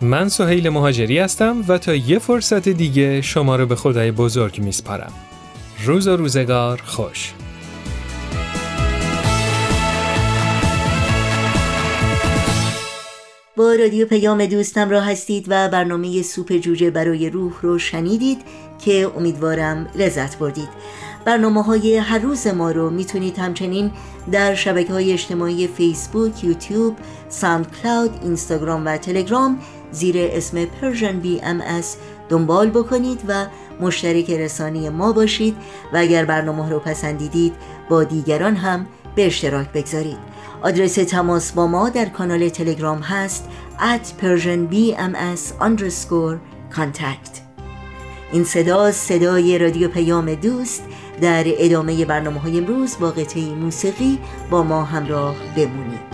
من 0.00 0.28
سهیل 0.28 0.68
مهاجری 0.68 1.18
هستم 1.18 1.64
و 1.68 1.78
تا 1.78 1.94
یه 1.94 2.18
فرصت 2.18 2.68
دیگه 2.68 3.20
شما 3.20 3.56
رو 3.56 3.66
به 3.66 3.76
خدای 3.76 4.10
بزرگ 4.10 4.58
میسپارم. 4.58 5.12
روز 5.82 6.06
و 6.06 6.16
روزگار 6.16 6.82
خوش. 6.84 7.32
با 13.56 13.72
رادیو 13.72 14.06
پیام 14.06 14.46
دوستم 14.46 14.90
را 14.90 15.00
هستید 15.00 15.46
و 15.48 15.68
برنامه 15.68 16.22
سوپ 16.22 16.52
جوجه 16.52 16.90
برای 16.90 17.30
روح 17.30 17.52
رو 17.62 17.78
شنیدید 17.78 18.38
که 18.84 19.10
امیدوارم 19.16 19.86
لذت 19.94 20.38
بردید. 20.38 20.68
برنامه 21.24 21.62
های 21.62 21.96
هر 21.96 22.18
روز 22.18 22.46
ما 22.46 22.70
رو 22.70 22.90
می‌تونید 22.90 23.38
همچنین 23.38 23.90
در 24.32 24.54
شبکه 24.54 24.92
های 24.92 25.12
اجتماعی 25.12 25.66
فیسبوک، 25.66 26.44
یوتیوب، 26.44 26.96
ساند 27.28 27.66
کلاود، 27.82 28.10
اینستاگرام 28.22 28.86
و 28.86 28.96
تلگرام 28.96 29.58
زیر 29.92 30.14
اسم 30.18 30.64
بی 31.22 31.40
ام 31.42 31.62
دنبال 32.28 32.70
بکنید 32.70 33.20
و 33.28 33.46
مشترک 33.80 34.30
رسانی 34.30 34.88
ما 34.88 35.12
باشید 35.12 35.56
و 35.92 35.96
اگر 35.96 36.24
برنامه 36.24 36.70
رو 36.70 36.78
پسندیدید 36.78 37.52
با 37.88 38.04
دیگران 38.04 38.56
هم 38.56 38.86
به 39.14 39.26
اشتراک 39.26 39.72
بگذارید. 39.72 40.34
آدرس 40.62 40.94
تماس 40.94 41.52
با 41.52 41.66
ما 41.66 41.88
در 41.88 42.04
کانال 42.04 42.48
تلگرام 42.48 42.98
هست 42.98 43.48
at 43.78 44.24
contact. 46.76 47.40
این 48.32 48.44
صدا 48.44 48.92
صدای 48.92 49.58
رادیو 49.58 49.88
پیام 49.88 50.34
دوست 50.34 50.84
در 51.20 51.44
ادامه 51.46 52.04
برنامه 52.04 52.40
های 52.40 52.58
امروز 52.58 52.98
با 52.98 53.10
قطعه 53.10 53.54
موسیقی 53.54 54.18
با 54.50 54.62
ما 54.62 54.84
همراه 54.84 55.36
بمونید. 55.56 56.13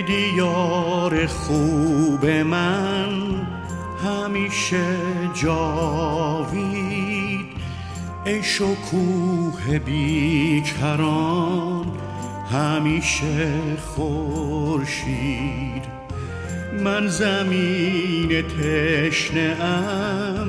دیار 0.00 1.26
خوب 1.26 2.26
من 2.26 3.08
همیشه 4.04 4.96
جاوید. 5.34 6.82
ای 8.26 8.42
شکوه 8.42 9.78
بیکران 9.78 11.86
همیشه 12.52 13.52
خورشید. 13.76 15.82
من 16.84 17.08
زمین 17.08 18.42
تشنه 18.42 19.56
ام 19.60 20.48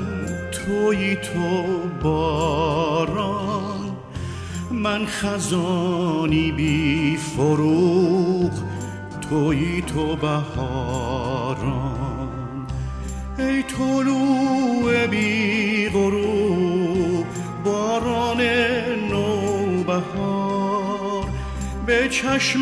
توی 0.52 1.16
تو 1.16 1.64
باران. 2.02 3.96
من 4.70 5.06
خزانی 5.06 6.52
بی 6.52 7.16
فروغ 7.16 8.73
توی 9.30 9.82
تو 9.82 10.16
بهاران. 10.16 11.64
ای 13.38 13.62
طلوع 13.62 15.06
بی 15.06 15.88
غروب 15.88 17.26
باران 17.64 18.40
نوبهار. 19.10 20.44
به 21.86 22.08
چشم 22.08 22.60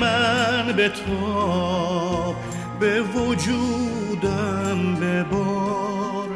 من 0.00 0.72
به 0.76 0.88
تا 0.88 2.34
به 2.80 3.02
وجودم 3.02 4.94
ببار. 4.94 6.28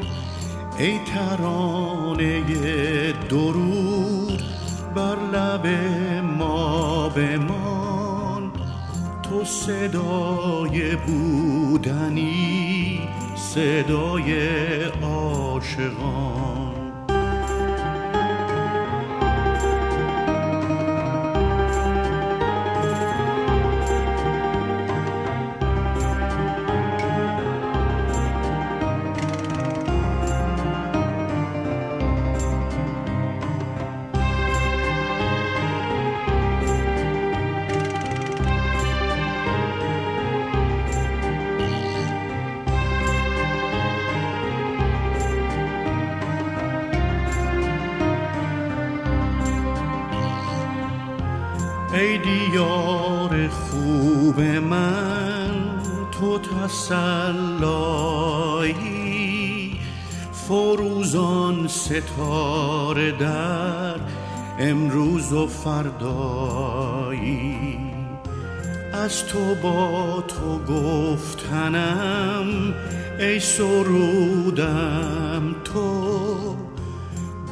ای 0.78 0.98
ترانه 1.14 2.42
درود 3.28 4.42
بر 4.94 5.16
لب 5.32 5.66
ما 6.38 7.08
بمان 7.08 7.71
صدای 9.44 10.96
بودنی 10.96 13.00
صدای 13.36 14.34
عاشقان. 15.02 16.51
ستاره 61.92 63.12
در 63.12 63.94
امروز 64.58 65.32
و 65.32 65.46
فردایی. 65.46 67.56
از 68.92 69.26
تو 69.26 69.54
با 69.62 70.24
تو 70.28 70.58
گفتنم 70.58 72.46
ای 73.18 73.40
سرودم 73.40 75.54
تو 75.64 76.56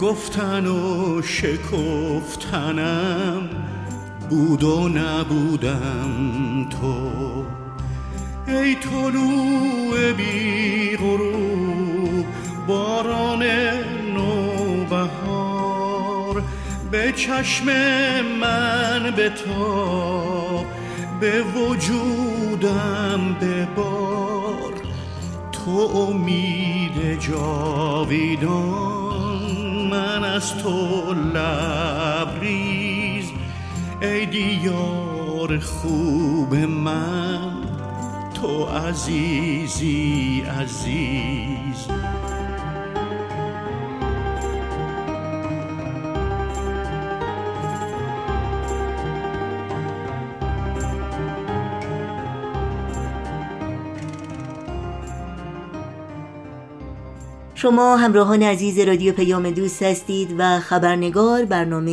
گفتن 0.00 0.66
و 0.66 1.22
شکفتنم 1.22 2.70
بود 4.30 4.62
و 4.62 4.88
نبودم 4.88 6.68
تو. 6.70 7.10
ای 8.46 8.74
طلوع 8.74 10.12
بی 10.12 10.96
غروب 10.96 12.26
باران 12.66 13.42
به 16.90 17.12
چشم 17.12 17.66
من 18.40 19.10
به 19.16 19.30
تا 19.30 20.64
به 21.20 21.42
وجودم 21.42 23.36
ببار. 23.40 24.72
تو 25.52 25.70
امید 25.70 27.20
جاویدان 27.20 28.60
من 29.90 30.24
از 30.24 30.58
تو 30.58 31.14
لبریز. 31.34 33.30
ای 34.02 34.26
دیار 34.26 35.58
خوب 35.58 36.54
من 36.54 37.52
تو 38.34 38.64
عزیزی 38.64 40.44
عزیز. 40.60 41.86
شما 57.62 57.96
همراهان 57.96 58.42
عزیز 58.42 58.78
رادیو 58.78 59.12
پیام 59.12 59.50
دوست 59.50 59.82
هستید 59.82 60.34
و 60.38 60.60
خبرنگار 60.60 61.44
برنامه 61.44 61.90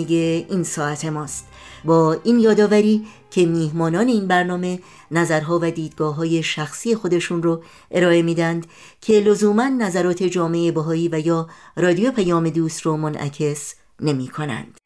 این 0.49 0.63
ساعت 0.63 1.05
ماست 1.05 1.47
با 1.85 2.17
این 2.23 2.39
یادآوری 2.39 3.05
که 3.31 3.45
میهمانان 3.45 4.07
این 4.07 4.27
برنامه 4.27 4.79
نظرها 5.11 5.59
و 5.61 5.71
دیدگاه 5.71 6.15
های 6.15 6.43
شخصی 6.43 6.95
خودشون 6.95 7.43
رو 7.43 7.63
ارائه 7.91 8.21
میدند 8.21 8.67
که 9.01 9.13
لزوما 9.13 9.67
نظرات 9.67 10.23
جامعه 10.23 10.71
بهایی 10.71 11.07
و 11.07 11.19
یا 11.19 11.47
رادیو 11.75 12.11
پیام 12.11 12.49
دوست 12.49 12.81
رو 12.81 12.97
منعکس 12.97 13.75
نمی 14.01 14.27
کنند. 14.27 14.77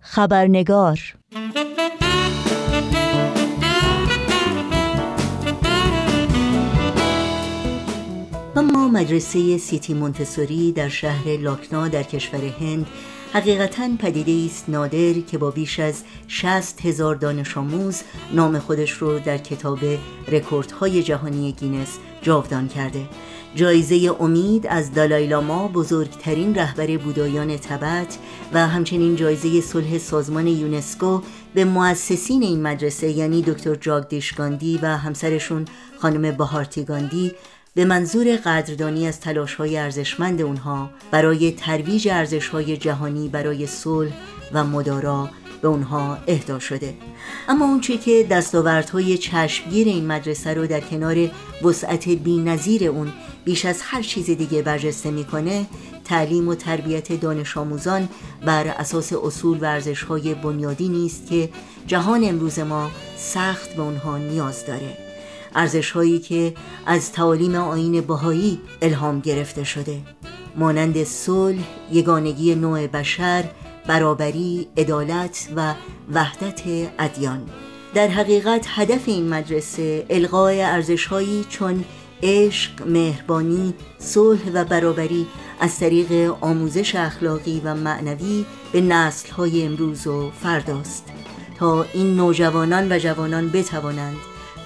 خبرنگار 0.00 1.14
مدرسه 8.94 9.58
City 9.58 9.94
Montessori 9.94 10.72
در 10.72 10.88
شهر 10.88 11.36
لکنهو 11.36 11.88
در 11.88 12.02
کشور 12.02 12.40
هند 12.60 12.86
حقیقتا 13.32 13.88
پدیده 13.98 14.46
ایست 14.46 14.68
نادر 14.68 15.12
که 15.12 15.38
با 15.38 15.50
بیش 15.50 15.80
از 15.80 16.02
60 16.28 16.86
هزار 16.86 17.14
دانش 17.14 17.56
آموز 17.56 18.02
نام 18.32 18.58
خودش 18.58 18.90
رو 18.90 19.18
در 19.18 19.38
کتاب 19.38 19.78
رکوردهای 20.28 21.02
جهانی 21.02 21.52
گینس 21.52 21.98
جاودان 22.22 22.68
کرده. 22.68 23.08
جایزه 23.54 24.10
امید 24.20 24.66
از 24.66 24.94
دالایلاما 24.94 25.68
بزرگترین 25.68 26.54
رهبر 26.54 26.96
بودایان 26.96 27.56
تبت 27.56 28.18
و 28.52 28.68
همچنین 28.68 29.16
جایزه 29.16 29.60
صلح 29.60 29.98
سازمان 29.98 30.46
یونسکو 30.46 31.20
به 31.54 31.64
مؤسسین 31.64 32.42
این 32.42 32.62
مدرسه 32.62 33.10
یعنی 33.10 33.42
دکتر 33.42 33.74
جاگدیش 33.74 34.32
گاندی 34.32 34.78
و 34.82 34.86
همسرشون 34.86 35.64
خانم 35.98 36.36
بهارتی 36.36 36.84
گاندی 36.84 37.32
به 37.76 37.84
منظور 37.84 38.36
قدردانی 38.36 39.06
از 39.06 39.18
های 39.58 39.78
ارزشمند 39.78 40.40
اونها 40.42 40.90
برای 41.10 41.52
ترویج 41.52 42.08
های 42.52 42.76
جهانی 42.76 43.28
برای 43.28 43.66
صلح 43.66 44.12
و 44.52 44.64
مدارا 44.64 45.30
به 45.62 45.68
اونها 45.68 46.18
اهدا 46.26 46.58
شده. 46.58 46.94
اما 47.48 47.64
اونچه 47.64 47.96
که 47.96 48.26
دستاوردهای 48.30 49.18
چشمگیر 49.18 49.88
این 49.88 50.06
مدرسه 50.06 50.54
رو 50.54 50.66
در 50.66 50.80
کنار 50.80 51.30
وسعت 51.62 52.08
نظیر 52.26 52.88
اون 52.88 53.12
بیش 53.44 53.64
از 53.64 53.78
هر 53.82 54.02
چیز 54.02 54.26
دیگه 54.26 54.62
برجسته 54.62 55.10
می‌کنه 55.10 55.66
تعلیم 56.04 56.48
و 56.48 56.54
تربیت 56.54 57.20
دانش 57.20 57.56
آموزان 57.56 58.08
بر 58.46 58.68
اساس 58.68 59.12
اصول 59.12 59.58
و 59.58 59.64
ارزش‌های 59.64 60.34
بنیادی 60.34 60.88
نیست 60.88 61.26
که 61.26 61.48
جهان 61.86 62.24
امروز 62.24 62.58
ما 62.58 62.90
سخت 63.16 63.74
به 63.74 63.82
اونها 63.82 64.18
نیاز 64.18 64.66
داره. 64.66 65.03
ارزش 65.54 65.90
هایی 65.90 66.18
که 66.18 66.54
از 66.86 67.12
تعالیم 67.12 67.54
آین 67.54 68.00
بهایی 68.00 68.60
الهام 68.82 69.20
گرفته 69.20 69.64
شده. 69.64 69.98
مانند 70.56 71.04
صلح، 71.04 71.64
یگانگی 71.92 72.54
نوع 72.54 72.86
بشر، 72.86 73.44
برابری، 73.86 74.68
عدالت 74.76 75.48
و 75.56 75.74
وحدت 76.12 76.62
ادیان. 76.98 77.42
در 77.94 78.08
حقیقت 78.08 78.66
هدف 78.68 79.02
این 79.06 79.28
مدرسه 79.28 80.06
القای 80.10 80.62
ارزشهایی 80.62 81.46
چون 81.48 81.84
عشق، 82.22 82.86
مهربانی، 82.86 83.74
صلح 83.98 84.40
و 84.54 84.64
برابری 84.64 85.26
از 85.60 85.78
طریق 85.78 86.34
آموزش 86.40 86.94
اخلاقی 86.94 87.62
و 87.64 87.74
معنوی 87.74 88.44
به 88.72 88.80
نسلهای 88.80 89.66
امروز 89.66 90.06
و 90.06 90.30
فرداست. 90.30 91.04
تا 91.58 91.86
این 91.94 92.16
نوجوانان 92.16 92.92
و 92.92 92.98
جوانان 92.98 93.48
بتوانند 93.48 94.16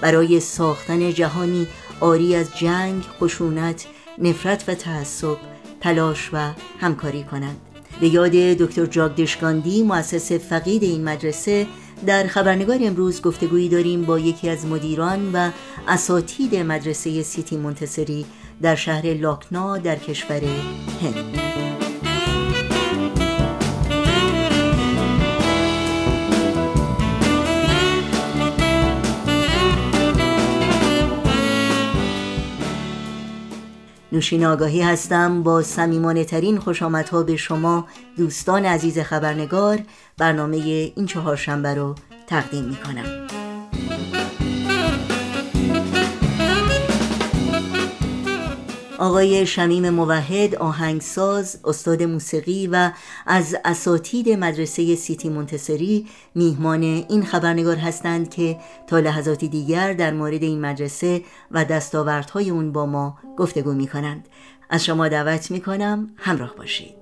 برای 0.01 0.39
ساختن 0.39 1.13
جهانی 1.13 1.67
آری 1.99 2.35
از 2.35 2.57
جنگ، 2.57 3.03
خشونت، 3.21 3.85
نفرت 4.17 4.63
و 4.67 4.73
تعصب 4.73 5.37
تلاش 5.81 6.29
و 6.33 6.51
همکاری 6.79 7.23
کنند. 7.23 7.57
به 8.01 8.07
یاد 8.07 8.31
دکتر 8.31 8.85
جاگدش 8.85 9.37
گاندی 9.37 9.83
مؤسس 9.83 10.31
فقید 10.31 10.83
این 10.83 11.03
مدرسه 11.03 11.67
در 12.05 12.27
خبرنگار 12.27 12.79
امروز 12.81 13.21
گفتگویی 13.21 13.69
داریم 13.69 14.05
با 14.05 14.19
یکی 14.19 14.49
از 14.49 14.65
مدیران 14.65 15.31
و 15.33 15.51
اساتید 15.87 16.55
مدرسه 16.55 17.23
سیتی 17.23 17.57
منتصری 17.57 18.25
در 18.61 18.75
شهر 18.75 19.13
لاکنا 19.13 19.77
در 19.77 19.95
کشور 19.95 20.41
هند. 21.01 21.78
نوشین 34.11 34.45
آگاهی 34.45 34.81
هستم 34.81 35.43
با 35.43 35.61
سمیمانه 35.61 36.23
ترین 36.23 36.57
خوش 36.57 36.83
آمدها 36.83 37.23
به 37.23 37.35
شما 37.35 37.87
دوستان 38.17 38.65
عزیز 38.65 38.99
خبرنگار 38.99 39.79
برنامه 40.17 40.57
این 40.95 41.05
چهارشنبه 41.05 41.73
رو 41.73 41.95
تقدیم 42.27 42.63
می 42.63 42.75
کنم. 42.75 43.38
آقای 48.99 49.45
شمیم 49.45 49.89
موحد 49.89 50.55
آهنگساز 50.55 51.59
استاد 51.65 52.03
موسیقی 52.03 52.67
و 52.67 52.91
از 53.27 53.55
اساتید 53.65 54.29
مدرسه 54.29 54.95
سیتی 54.95 55.29
منتصری 55.29 56.07
میهمان 56.35 56.83
این 56.83 57.25
خبرنگار 57.25 57.75
هستند 57.75 58.29
که 58.29 58.57
تا 58.87 58.99
لحظاتی 58.99 59.47
دیگر 59.47 59.93
در 59.93 60.13
مورد 60.13 60.43
این 60.43 60.61
مدرسه 60.61 61.21
و 61.51 61.65
دستاوردهای 61.65 62.49
اون 62.49 62.71
با 62.71 62.85
ما 62.85 63.17
گفتگو 63.37 63.73
می 63.73 63.87
کنند 63.87 64.29
از 64.69 64.85
شما 64.85 65.07
دعوت 65.07 65.51
می 65.51 65.61
کنم 65.61 66.09
همراه 66.17 66.55
باشید. 66.55 66.99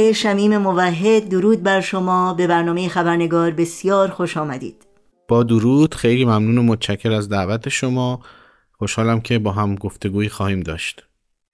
آقای 0.00 0.14
شمیم 0.14 0.58
موحد 0.58 1.28
درود 1.28 1.62
بر 1.62 1.80
شما. 1.80 2.34
به 2.34 2.46
برنامه 2.46 2.88
خبرنگار 2.88 3.50
بسیار 3.50 4.08
خوش 4.08 4.36
آمدید. 4.36 4.86
با 5.28 5.42
درود 5.42 5.94
خیلی 5.94 6.24
ممنون 6.24 6.58
و 6.58 6.62
متشکر 6.62 7.12
از 7.12 7.28
دعوت 7.28 7.68
شما. 7.68 8.20
خوشحالم 8.78 9.20
که 9.20 9.38
با 9.38 9.52
هم 9.52 9.74
گفتگویی 9.74 10.28
خواهیم 10.28 10.60
داشت. 10.60 11.02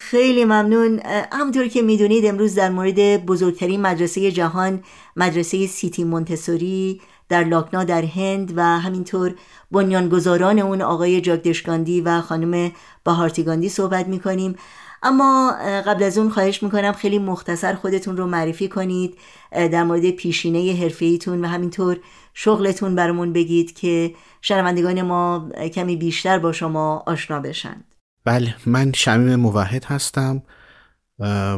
خیلی 0.01 0.45
ممنون. 0.45 1.01
همونطور 1.33 1.69
که 1.69 1.83
می‌دونید 1.83 2.27
امروز 2.27 2.55
در 2.55 2.71
مورد 2.71 3.27
بزرگترین 3.27 3.81
مدرسه 3.81 4.33
جهان 4.33 4.83
مدرسه 5.17 5.67
سیتی 5.67 6.05
مونتسوری 6.05 7.01
در 7.29 7.45
لاکنا 7.45 7.85
در 7.85 8.03
هند 8.03 8.53
و 8.57 8.63
همینطور 8.63 9.35
بنیانگذاران 9.71 10.59
اون 10.59 10.83
آقای 10.83 11.21
جاگدشگاندی 11.21 12.01
و 12.01 12.21
خانم 12.21 12.73
بهارتیگاندی 13.05 13.69
صحبت 13.69 14.09
می‌کنیم. 14.09 14.57
اما 15.03 15.53
قبل 15.87 16.03
از 16.03 16.19
اون 16.19 16.31
خواهش 16.31 16.63
می‌کنم 16.63 16.93
خیلی 16.93 17.19
مختصر 17.19 17.75
خودتون 17.75 18.17
رو 18.17 18.27
معرفی 18.27 18.69
کنید 18.69 19.19
در 19.53 19.85
مورد 19.85 20.11
پیشینه 20.11 20.77
حرفیتون 20.83 21.45
و 21.45 21.49
همینطور 21.49 21.99
شغلتون 22.35 22.95
برامون 22.95 23.33
بگید 23.33 23.79
که 23.79 24.15
شنوندگان 24.41 25.03
ما 25.03 25.49
کمی 25.75 25.97
بیشتر 25.97 26.39
با 26.39 26.53
شما 26.53 27.03
آشنا 27.07 27.41
بشن. 27.41 27.85
بله 28.25 28.55
من 28.67 28.93
شمیم 28.93 29.37
موحد 29.37 29.85
هستم. 29.85 30.43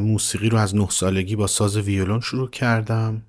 موسیقی 0.01 0.49
رو 0.49 0.59
از 0.59 0.77
نه 0.77 0.89
سالگی 0.91 1.37
با 1.37 1.47
ساز 1.47 1.77
ویولون 1.77 2.21
شروع 2.21 2.51
کردم 2.51 3.23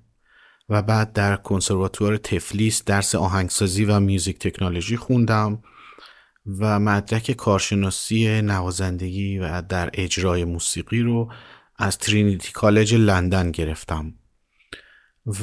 و 0.68 0.82
بعد 0.82 1.12
در 1.12 1.36
کنسرواتوار 1.36 2.16
تفلیس 2.16 2.84
درس 2.84 3.14
آهنگسازی 3.14 3.84
و 3.84 4.00
میوزیک 4.00 4.38
تکنولوژی 4.38 4.96
خوندم. 4.96 5.58
و 6.58 6.80
مدرک 6.80 7.32
کارشناسی 7.32 8.42
نوازندگی 8.42 9.38
و 9.38 9.62
در 9.62 9.90
اجرای 9.94 10.44
موسیقی 10.44 11.00
رو 11.00 11.32
از 11.78 11.98
ترینیتی 11.98 12.52
کالج 12.52 12.94
لندن 12.94 13.50
گرفتم. 13.50 14.14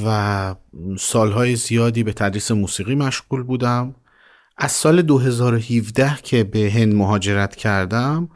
و 0.05 0.55
سالهای 0.99 1.55
زیادی 1.55 2.03
به 2.03 2.13
تدریس 2.13 2.51
موسیقی 2.51 2.95
مشغول 2.95 3.43
بودم. 3.43 3.95
از 4.57 4.71
سال 4.71 5.01
2017 5.01 6.17
که 6.23 6.43
به 6.43 6.71
هند 6.71 6.95
مهاجرت 6.95 7.55
کردم 7.55 8.29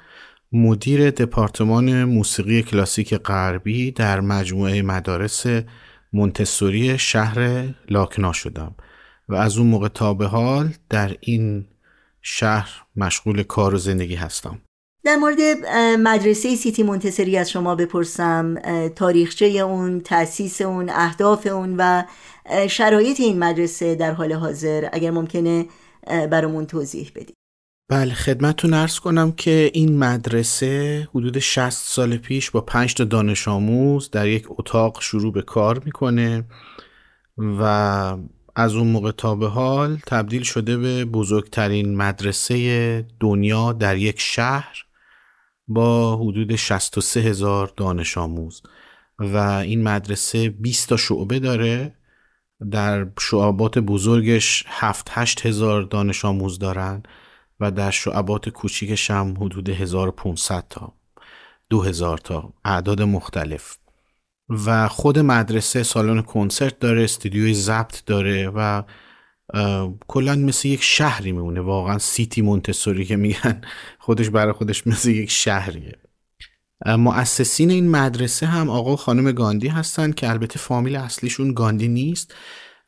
مدیر 0.51 1.11
دپارتمان 1.11 2.03
موسیقی 2.03 2.63
کلاسیک 2.63 3.13
غربی 3.15 3.91
در 3.91 4.19
مجموعه 4.19 4.81
مدارس 4.81 5.45
منتسوری 6.13 6.97
شهر 6.97 7.67
لاکنا 7.89 8.33
شدم. 8.33 8.75
و 9.29 9.35
از 9.35 9.57
اون 9.57 9.67
موقع 9.67 9.87
تا 9.87 10.13
به 10.13 10.27
حال 10.27 10.73
در 10.89 11.15
این 11.19 11.67
شهر 12.21 12.69
مشغول 12.95 13.43
کار 13.43 13.75
و 13.75 13.77
زندگی 13.77 14.15
هستم. 14.15 14.61
در 15.03 15.15
مورد 15.15 15.39
مدرسه 15.99 16.55
سیتی 16.55 16.83
منتصری 16.83 17.37
از 17.37 17.51
شما 17.51 17.75
بپرسم. 17.75 18.55
تاریخچه 18.95 19.45
اون 19.45 20.01
تأسیس 20.01 20.61
اون 20.61 20.89
اهداف 20.89 21.47
اون 21.47 21.75
و 21.77 22.03
شرایط 22.67 23.19
این 23.19 23.39
مدرسه 23.39 23.95
در 23.95 24.11
حال 24.11 24.33
حاضر 24.33 24.89
اگر 24.93 25.11
ممکنه 25.11 25.65
برامون 26.07 26.65
توضیح 26.65 27.11
بدید. 27.15 27.35
بله 27.89 28.13
خدمتتون 28.13 28.73
ارز 28.73 28.99
کنم 28.99 29.31
که 29.31 29.71
این 29.73 29.97
مدرسه 29.97 31.07
حدود 31.15 31.39
60 31.39 31.69
سال 31.69 32.17
پیش 32.17 32.51
با 32.51 32.61
5 32.61 32.93
تا 32.93 33.03
دانش 33.03 33.47
آموز 33.47 34.11
در 34.11 34.27
یک 34.27 34.45
اتاق 34.49 35.01
شروع 35.01 35.33
به 35.33 35.41
کار 35.41 35.81
می‌کنه 35.85 36.43
و 37.37 38.17
از 38.55 38.75
اون 38.75 38.87
موقع 38.87 39.11
تا 39.11 39.35
به 39.35 39.47
حال 39.47 39.97
تبدیل 40.07 40.43
شده 40.43 40.77
به 40.77 41.05
بزرگترین 41.05 41.95
مدرسه 41.95 43.07
دنیا 43.19 43.73
در 43.73 43.97
یک 43.97 44.19
شهر 44.19 44.85
با 45.67 46.17
حدود 46.17 46.55
63 46.55 47.19
هزار 47.19 47.73
دانش 47.77 48.17
آموز. 48.17 48.61
و 49.19 49.37
این 49.37 49.83
مدرسه 49.83 50.49
20 50.49 50.89
تا 50.89 50.97
شعبه 50.97 51.39
داره. 51.39 51.95
در 52.71 53.07
شعبات 53.19 53.79
بزرگش 53.79 54.63
7 54.67 55.07
8 55.11 55.45
هزار 55.45 55.83
دانش 55.83 56.25
آموز 56.25 56.59
دارن 56.59 57.03
و 57.59 57.71
در 57.71 57.91
شعبات 57.91 58.49
کوچیکش 58.49 59.11
هم 59.11 59.37
حدود 59.39 59.69
1500 59.69 60.65
تا 60.69 60.93
2000 61.69 62.17
تا 62.17 62.53
اعداد 62.65 63.01
مختلف. 63.01 63.77
و 64.65 64.87
خود 64.87 65.19
مدرسه 65.19 65.83
سالن 65.83 66.21
کنسرت 66.21 66.79
داره 66.79 67.03
استودیوی 67.03 67.53
ضبط 67.53 68.05
داره 68.05 68.49
و 68.55 68.83
کلا 70.07 70.35
مثل 70.35 70.67
یک 70.67 70.83
شهری 70.83 71.31
میمونه. 71.31 71.61
واقعا 71.61 71.97
سیتی 71.97 72.41
مونتسوری 72.41 73.05
که 73.05 73.15
میگن 73.15 73.61
خودش 73.99 74.29
برای 74.29 74.53
خودش 74.53 74.87
مثل 74.87 75.09
یک 75.09 75.31
شهریه. 75.31 75.95
مؤسسین 76.85 77.71
این 77.71 77.89
مدرسه 77.89 78.45
هم 78.45 78.69
آقا 78.69 78.95
خانم 78.95 79.31
گاندی 79.31 79.67
هستن 79.67 80.11
که 80.11 80.29
البته 80.29 80.59
فامیل 80.59 80.95
اصلیشون 80.95 81.53
گاندی 81.53 81.87
نیست 81.87 82.35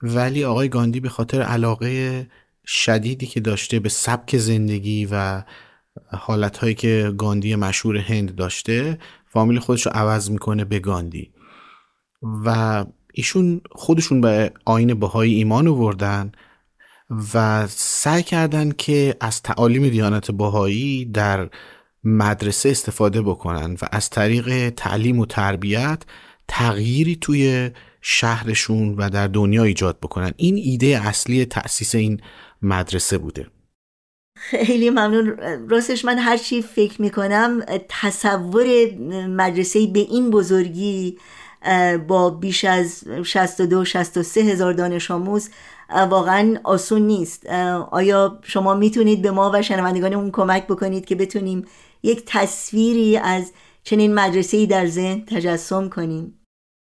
ولی 0.02 0.44
آقای 0.44 0.70
گاندی 0.70 1.00
به 1.00 1.10
خاطر 1.10 1.42
علاقه 1.42 2.28
شدیدی 2.66 3.26
که 3.26 3.40
داشته 3.40 3.80
به 3.80 3.90
سبک 3.90 4.38
زندگی 4.38 5.08
و 5.12 5.44
حالتهایی 6.12 6.76
که 6.76 7.14
گاندی 7.18 7.56
مشهور 7.56 7.98
هند 7.98 8.36
داشته 8.36 8.98
فامیل 9.28 9.60
خودش 9.60 9.86
رو 9.86 9.92
عوض 9.96 10.30
می‌کنه 10.30 10.66
به 10.66 10.80
گاندی. 10.80 11.33
و 12.46 12.86
ایشون 13.14 13.62
خودشون 13.72 14.22
به 14.22 14.52
آین 14.66 14.94
بهایی 14.94 15.34
ایمان 15.34 15.68
آوردن 15.68 16.32
و 17.34 17.68
سعی 17.68 18.24
کردن 18.24 18.72
که 18.72 19.16
از 19.20 19.42
تعالیم 19.42 19.90
دیانت 19.90 20.32
بهایی 20.32 21.06
در 21.06 21.50
مدرسه 22.04 22.70
استفاده 22.70 23.22
بکنن 23.22 23.74
و 23.82 23.86
از 23.92 24.10
طریق 24.10 24.70
تعلیم 24.70 25.20
و 25.20 25.26
تربیت 25.26 26.04
تغییری 26.48 27.16
توی 27.16 27.72
شهرشون 28.02 28.96
و 28.96 29.10
در 29.10 29.28
دنیا 29.28 29.64
ایجاد 29.64 30.00
بکنن. 30.00 30.32
این 30.38 30.56
ایده 30.56 31.02
اصلی 31.08 31.46
تأسیس 31.46 31.96
این 31.96 32.22
مدرسه 32.62 33.18
بوده. 33.18 33.48
خیلی 34.36 34.90
ممنون. 34.90 35.38
راستش 35.70 36.06
من 36.06 36.18
هر 36.18 36.38
چی 36.38 36.62
فکر 36.62 37.02
می‌کنم 37.02 37.62
تصور 37.90 38.66
مدرسه 39.28 39.88
به 39.88 40.00
این 40.00 40.30
بزرگی 40.30 41.18
با 42.08 42.30
بیش 42.30 42.66
از 42.66 43.04
62 43.24 43.86
63 43.86 44.42
هزار 44.42 44.74
دانش 44.74 45.12
آموز 45.12 45.50
واقعا 46.10 46.58
آسون 46.64 47.02
نیست. 47.02 47.46
آیا 47.92 48.40
شما 48.42 48.74
می‌تونید 48.74 49.22
به 49.22 49.32
ما 49.32 49.52
و 49.54 49.62
شنوندگانمون 49.62 50.32
کمک 50.32 50.68
بکنید 50.68 51.06
که 51.06 51.16
بتونیم 51.16 51.66
یک 52.04 52.24
تصویری 52.28 53.18
از 53.18 53.52
چنین 53.84 54.14
مدرسه 54.14 54.66
در 54.66 54.88
ذهن 54.88 55.26
تجسم 55.26 55.90
کنیم؟ 55.90 56.40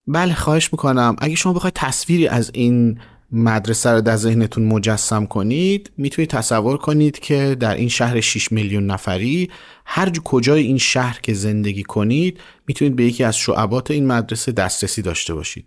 بله 0.06 0.34
خواهش 0.34 0.72
می‌کنم. 0.72 1.16
اگه 1.18 1.34
شما 1.34 1.52
بخواید 1.52 1.74
تصویری 1.74 2.28
از 2.28 2.50
این 2.54 3.00
مدرسه 3.32 3.90
رو 3.90 4.00
در 4.00 4.16
ذهنتون 4.16 4.64
مجسم 4.64 5.26
کنید. 5.26 5.90
می‌تونید 5.96 6.30
تصور 6.30 6.76
کنید 6.76 7.18
که 7.18 7.56
در 7.60 7.74
این 7.74 7.88
شهر 7.88 8.20
6 8.20 8.52
میلیون 8.52 8.86
نفری 8.86 9.50
هر 9.84 10.10
کجای 10.10 10.62
این 10.62 10.78
شهر 10.78 11.18
که 11.22 11.34
زندگی 11.34 11.82
کنید 11.82 12.40
می‌تونید 12.66 12.96
به 12.96 13.04
یکی 13.04 13.24
از 13.24 13.36
شعبات 13.36 13.90
این 13.90 14.06
مدرسه 14.06 14.52
دسترسی 14.52 15.02
داشته 15.02 15.34
باشید. 15.34 15.66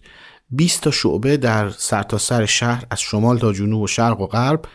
20 0.49 0.81
تا 0.81 0.91
شعبه 0.91 1.37
در 1.37 1.69
سرتاسر 1.69 2.37
سر 2.37 2.45
شهر 2.45 2.83
از 2.89 3.01
شمال 3.01 3.39
تا 3.39 3.53
جنوب 3.53 3.81
و 3.81 3.87
شرق 3.87 4.21
و 4.21 4.27
غرب 4.27 4.65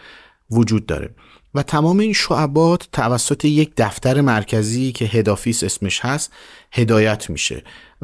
وجود 0.51 0.87
داره. 0.87 1.11
و 1.55 1.63
تمام 1.63 1.99
این 1.99 2.13
شعبات 2.13 2.89
توسط 2.93 3.45
یک 3.45 3.73
دفتر 3.77 4.21
مرکزی 4.21 4.93
که 4.93 5.05
هدافیس 5.05 5.65
اسمش 5.65 6.01
هست 6.01 6.33
هدایت 6.73 7.31
میشه 7.31 7.63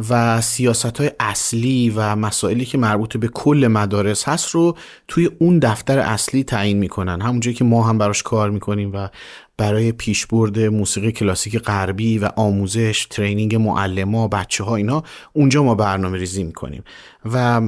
و 0.09 0.41
سیاست 0.41 0.99
های 0.99 1.11
اصلی 1.21 1.93
و 1.97 2.17
مسائلی 2.17 2.65
که 2.65 2.79
مربوط 2.79 3.17
به 3.17 3.29
کل 3.29 3.69
مدارس 3.71 4.29
هست 4.29 4.51
رو 4.51 4.77
توی 5.09 5.31
اون 5.39 5.59
دفتر 5.59 5.99
اصلی 5.99 6.45
تعیین 6.45 6.79
می‌کنن. 6.79 7.21
همونجایی 7.21 7.57
که 7.57 7.65
ما 7.65 7.83
هم 7.83 7.99
براش 7.99 8.23
کار 8.23 8.51
می‌کنیم 8.51 8.93
و 8.95 9.09
برای 9.57 9.93
پیشبرد 9.93 10.59
موسیقی 10.59 11.13
کلاسیک 11.13 11.59
غربی 11.59 12.19
و 12.19 12.31
آموزش 12.37 13.07
ترینینگ 13.11 13.55
معلما 13.57 14.29
بچه 14.29 14.65
ها 14.65 14.77
اینا 14.77 15.03
اونجا 15.33 15.63
ما 15.63 15.75
برنامه 15.75 16.19
ریزی 16.19 16.45
می‌کنیم. 16.45 16.85
و 17.33 17.61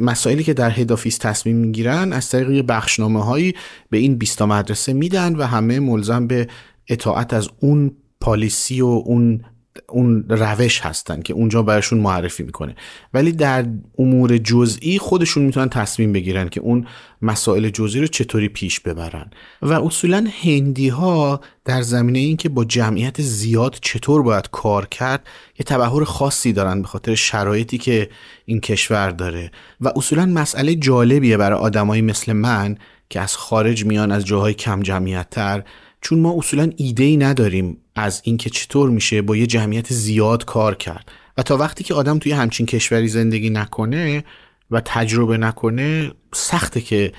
مسائلی 0.00 0.44
که 0.44 0.54
در 0.54 0.70
هدافیس 0.70 1.18
تصمیم 1.18 1.56
می‌گیرن 1.56 2.12
از 2.12 2.30
طریق 2.30 2.64
بخشنامه 2.68 3.24
هایی 3.24 3.54
به 3.90 3.98
این 3.98 4.18
بیستا 4.18 4.46
مدرسه 4.46 4.92
میدن 4.92 5.36
و 5.36 5.42
همه 5.42 5.80
ملزم 5.80 6.26
به 6.26 6.48
اطاعت 6.88 7.32
از 7.34 7.48
اون 7.60 7.96
پالیسی 8.20 8.80
و 8.80 8.86
اون 8.86 9.44
اون 9.88 10.24
روش 10.28 10.80
هستن 10.80 11.22
که 11.22 11.32
اونجا 11.32 11.62
براشون 11.62 11.98
معرفی 11.98 12.42
می‌کنه. 12.42 12.76
ولی 13.14 13.32
در 13.32 13.66
امور 13.98 14.38
جزئی 14.38 14.98
خودشون 14.98 15.42
می‌تونن 15.42 15.68
تصمیم 15.68 16.12
بگیرن 16.12 16.48
که 16.48 16.60
اون 16.60 16.86
مسائل 17.22 17.68
جزئی 17.68 18.00
رو 18.00 18.06
چطوری 18.06 18.48
پیش 18.48 18.80
ببرن. 18.80 19.30
و 19.62 19.72
اصولا 19.72 20.26
هندی 20.42 20.88
ها 20.88 21.40
در 21.64 21.82
زمینه 21.82 22.18
این 22.18 22.36
که 22.36 22.48
با 22.48 22.64
جمعیت 22.64 23.22
زیاد 23.22 23.78
چطور 23.80 24.22
باید 24.22 24.50
کار 24.50 24.86
کرد 24.86 25.26
یه 25.58 25.64
تبهر 25.66 26.04
خاصی 26.04 26.52
دارن 26.52 26.82
به 26.82 26.88
خاطر 26.88 27.14
شرایطی 27.14 27.78
که 27.78 28.08
این 28.44 28.60
کشور 28.60 29.10
داره. 29.10 29.50
و 29.80 29.92
اصولا 29.96 30.26
مسئله 30.26 30.74
جالبیه 30.74 31.36
برای 31.36 31.58
آدمایی 31.58 32.02
مثل 32.02 32.32
من 32.32 32.76
که 33.10 33.20
از 33.20 33.36
خارج 33.36 33.84
میان 33.84 34.12
از 34.12 34.24
جاهای 34.24 34.54
کم 34.54 34.82
جمعیت 34.82 35.30
تر 35.30 35.64
چون 36.00 36.18
ما 36.18 36.34
اصولا 36.38 36.70
ایده 36.76 37.04
ای 37.04 37.16
نداریم 37.16 37.78
از 37.96 38.20
اینکه 38.24 38.50
چطور 38.50 38.90
میشه 38.90 39.22
با 39.22 39.36
یه 39.36 39.46
جمعیت 39.46 39.92
زیاد 39.92 40.44
کار 40.44 40.74
کرد. 40.74 41.12
و 41.36 41.42
تا 41.42 41.56
وقتی 41.56 41.84
که 41.84 41.94
آدم 41.94 42.18
توی 42.18 42.32
همچین 42.32 42.66
کشوری 42.66 43.08
زندگی 43.08 43.50
نکنه 43.50 44.24
و 44.70 44.80
تجربه 44.84 45.36
نکنه 45.36 46.12
سخته 46.34 46.80
که 46.80 47.12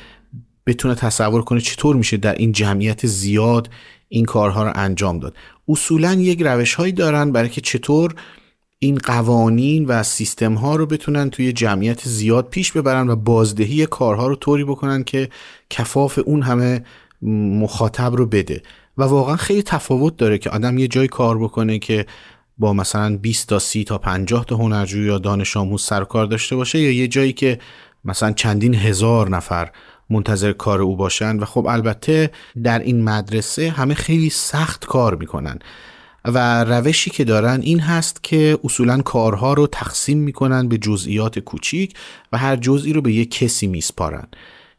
بتونه 0.66 0.96
تصور 0.96 1.42
کنه 1.42 1.62
چطور 1.62 1.96
میشه 1.96 2.18
در 2.18 2.36
این 2.36 2.52
جمعیت 2.52 3.08
زیاد 3.08 3.70
این 4.08 4.26
کارها 4.26 4.64
رو 4.64 4.72
انجام 4.76 5.20
داد. 5.20 5.36
اصولا 5.68 6.14
یک 6.14 6.42
روش 6.42 6.74
هایی 6.74 6.92
دارن 6.92 7.32
برای 7.32 7.50
که 7.50 7.62
چطور 7.62 8.16
این 8.80 8.98
قوانین 8.98 9.86
و 9.86 10.04
سیستم 10.04 10.54
ها 10.54 10.76
رو 10.76 10.86
بتونن 10.86 11.30
توی 11.30 11.54
جمعیت 11.54 12.08
زیاد 12.08 12.50
پیش 12.50 12.72
ببرن 12.72 13.10
و 13.10 13.16
بازدهی 13.16 13.86
کارها 13.86 14.28
رو 14.28 14.36
طوری 14.36 14.64
بکنن 14.64 15.04
که 15.04 15.30
کفاف 15.70 16.20
اون 16.26 16.42
همه 16.42 16.86
مخاطب 17.62 18.16
رو 18.16 18.26
بده. 18.26 18.62
و 18.98 19.04
واقعا 19.04 19.36
خیلی 19.36 19.64
تفاوت 19.64 20.18
داره 20.18 20.38
که 20.38 20.50
آدم 20.50 20.78
یه 20.78 20.88
جای 20.88 21.08
کار 21.08 21.38
بکنه 21.38 21.80
که 21.80 22.06
با 22.58 22.74
مثلا 22.74 23.18
20 23.18 23.50
تا 23.50 23.60
30 23.60 23.84
تا 23.84 23.98
50 23.98 24.46
تا 24.46 24.56
هنرجو 24.56 25.04
یا 25.04 25.18
دانش 25.18 25.58
آموز 25.58 25.84
سر 25.84 26.04
کار 26.04 26.26
داشته 26.26 26.56
باشه 26.56 26.80
یا 26.80 26.92
یه 26.92 27.08
جایی 27.08 27.34
که 27.34 27.60
مثلا 28.06 28.32
چندین 28.32 28.76
هزار 28.76 29.30
نفر 29.30 29.72
منتظر 30.10 30.52
کار 30.52 30.82
او 30.82 30.96
باشن. 30.96 31.40
و 31.40 31.46
خب 31.46 31.66
البته 31.68 32.32
در 32.64 32.80
این 32.80 33.04
مدرسه 33.04 33.70
همه 33.70 33.94
خیلی 33.94 34.30
سخت 34.30 34.86
کار 34.86 35.16
می‌کنن. 35.16 35.60
و 36.26 36.64
روشی 36.64 37.10
که 37.10 37.24
دارن 37.24 37.62
این 37.62 37.80
هست 37.80 38.24
که 38.24 38.60
اصولا 38.64 39.02
کارها 39.02 39.54
رو 39.54 39.68
تقسیم 39.68 40.18
می‌کنن 40.18 40.68
به 40.68 40.78
جزئیات 40.78 41.40
کوچیک 41.40 41.94
و 42.32 42.38
هر 42.38 42.56
جزئی 42.56 42.94
رو 42.94 43.02
به 43.02 43.14
یک 43.14 43.32
کسی 43.32 43.68
میسپارن. 43.68 44.28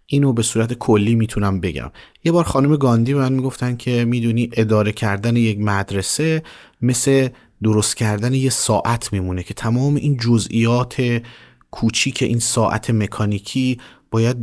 اینو 0.07 0.33
به 0.33 0.42
صورت 0.42 0.72
کلی 0.72 1.14
می‌تونم 1.14 1.61
بگم. 1.61 1.90
یه 2.26 2.32
بار 2.32 2.44
خانم 2.44 2.76
گاندی 2.76 3.14
به 3.14 3.20
من 3.20 3.32
می‌گفتن 3.32 3.76
که 3.76 4.04
می‌دونی 4.04 4.50
اداره 4.52 4.92
کردن 4.92 5.36
یک 5.36 5.58
مدرسه 5.60 6.42
مثل 6.82 7.28
درست 7.62 7.96
کردن 7.96 8.34
یه 8.34 8.50
ساعت 8.50 9.12
میمونه 9.12 9.42
که 9.42 9.54
تمام 9.54 9.94
این 9.94 10.16
جزئیات 10.16 11.22
کوچیک 11.70 12.22
این 12.22 12.38
ساعت 12.38 12.90
مکانیکی 12.90 13.78
باید 14.10 14.36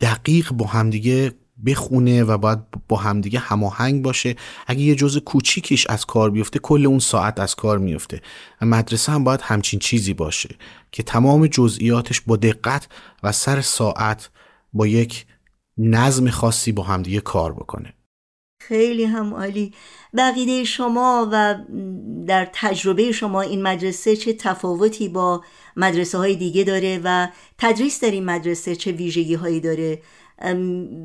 دقیق 0.00 0.52
با 0.52 0.66
همدیگه 0.66 1.32
بخونه 1.66 2.24
و 2.24 2.38
باید 2.38 2.58
با 2.88 2.96
همدیگه 2.96 3.38
هماهنگ 3.38 4.02
باشه. 4.02 4.36
اگه 4.66 4.80
یه 4.80 4.94
جزء 4.94 5.20
کوچیکیش 5.20 5.86
از 5.86 6.06
کار 6.06 6.30
بیفته 6.30 6.58
کل 6.58 6.86
اون 6.86 6.98
ساعت 6.98 7.40
از 7.40 7.54
کار 7.54 7.78
میفته 7.78 8.20
مدرسه 8.62 9.12
هم 9.12 9.24
باید 9.24 9.40
همچین 9.40 9.80
چیزی 9.80 10.14
باشه 10.14 10.48
که 10.92 11.02
تمام 11.02 11.46
جزئیاتش 11.46 12.20
با 12.20 12.36
دقت 12.36 12.88
و 13.22 13.32
سر 13.32 13.60
ساعت 13.60 14.30
با 14.72 14.86
یک 14.86 15.26
نظم 15.80 16.30
خاصی 16.30 16.72
با 16.72 16.82
همدیگه 16.82 17.20
کار 17.20 17.52
بکنه. 17.52 17.94
خیلی 18.60 19.04
هم 19.04 19.34
عالی. 19.34 19.74
بقیده 20.16 20.64
شما 20.64 21.28
و 21.32 21.54
در 22.26 22.48
تجربه 22.52 23.12
شما 23.12 23.40
این 23.40 23.62
مدرسه 23.62 24.16
چه 24.16 24.32
تفاوتی 24.32 25.08
با 25.08 25.44
مدرسه 25.76 26.18
های 26.18 26.36
دیگه 26.36 26.64
داره 26.64 27.00
و 27.04 27.28
تدریس 27.58 28.04
در 28.04 28.10
این 28.10 28.24
مدرسه 28.24 28.76
چه 28.76 28.92
ویژگی 28.92 29.34
هایی 29.34 29.60
داره 29.60 30.02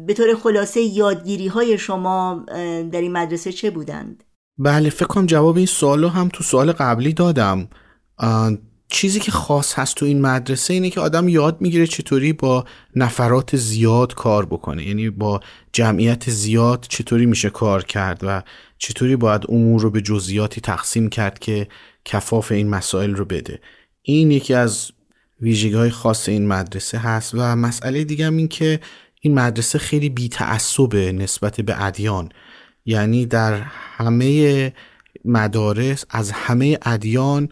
به 0.08 0.14
طور 0.14 0.36
خلاصه 0.36 0.82
یادگیری 0.82 1.48
های 1.48 1.78
شما 1.78 2.46
در 2.92 3.02
این 3.02 3.12
مدرسه 3.12 3.52
چه 3.52 3.72
بودند؟ 3.72 4.24
بله 4.58 4.90
فکر 4.90 5.06
کنم 5.06 5.26
جواب 5.26 5.58
این 5.58 5.66
سوال 5.66 6.04
هم 6.04 6.30
تو 6.34 6.44
سوال 6.44 6.72
قبلی 6.72 7.14
دادم. 7.14 7.68
چیزی 8.96 9.20
که 9.20 9.32
خاص 9.32 9.80
هست 9.80 9.96
تو 9.96 10.06
این 10.06 10.22
مدرسه 10.22 10.74
اینه 10.74 10.90
که 10.90 11.00
آدم 11.00 11.28
یاد 11.30 11.62
می‌گیره 11.62 11.88
چطوری 11.88 12.34
با 12.34 12.66
نفرات 12.96 13.56
زیاد 13.56 14.14
کار 14.14 14.46
بکنه. 14.46 14.88
یعنی 14.88 15.10
با 15.10 15.40
جمعیت 15.72 16.30
زیاد 16.30 16.86
چطوری 16.90 17.26
میشه 17.26 17.50
کار 17.50 17.84
کرد 17.84 18.20
و 18.24 18.44
چطوری 18.78 19.16
باید 19.16 19.42
امور 19.50 19.82
رو 19.82 19.90
به 19.90 20.02
جزئیاتی 20.02 20.62
تقسیم 20.62 21.10
کرد 21.10 21.40
که 21.40 21.68
کفاف 22.06 22.52
این 22.52 22.70
مسائل 22.70 23.16
رو 23.16 23.26
بده. 23.26 23.60
این 24.02 24.32
یکی 24.32 24.54
از 24.54 24.92
ویژگی 25.42 25.74
های 25.74 25.90
خاص 25.90 26.30
این 26.30 26.48
مدرسه 26.48 26.98
هست 26.98 27.32
و 27.34 27.56
مسئله 27.56 28.04
دیگه 28.04 28.30
این 28.30 28.48
که 28.48 28.80
این 29.22 29.34
مدرسه 29.34 29.80
خیلی 29.80 30.10
بی 30.10 30.30
نسبت 30.94 31.62
به 31.62 31.84
ادیان. 31.84 32.30
یعنی 32.86 33.26
در 33.26 33.54
همه 33.98 34.74
مدارس 35.26 36.06
از 36.10 36.32
همه 36.32 36.78
ادیان 36.82 37.50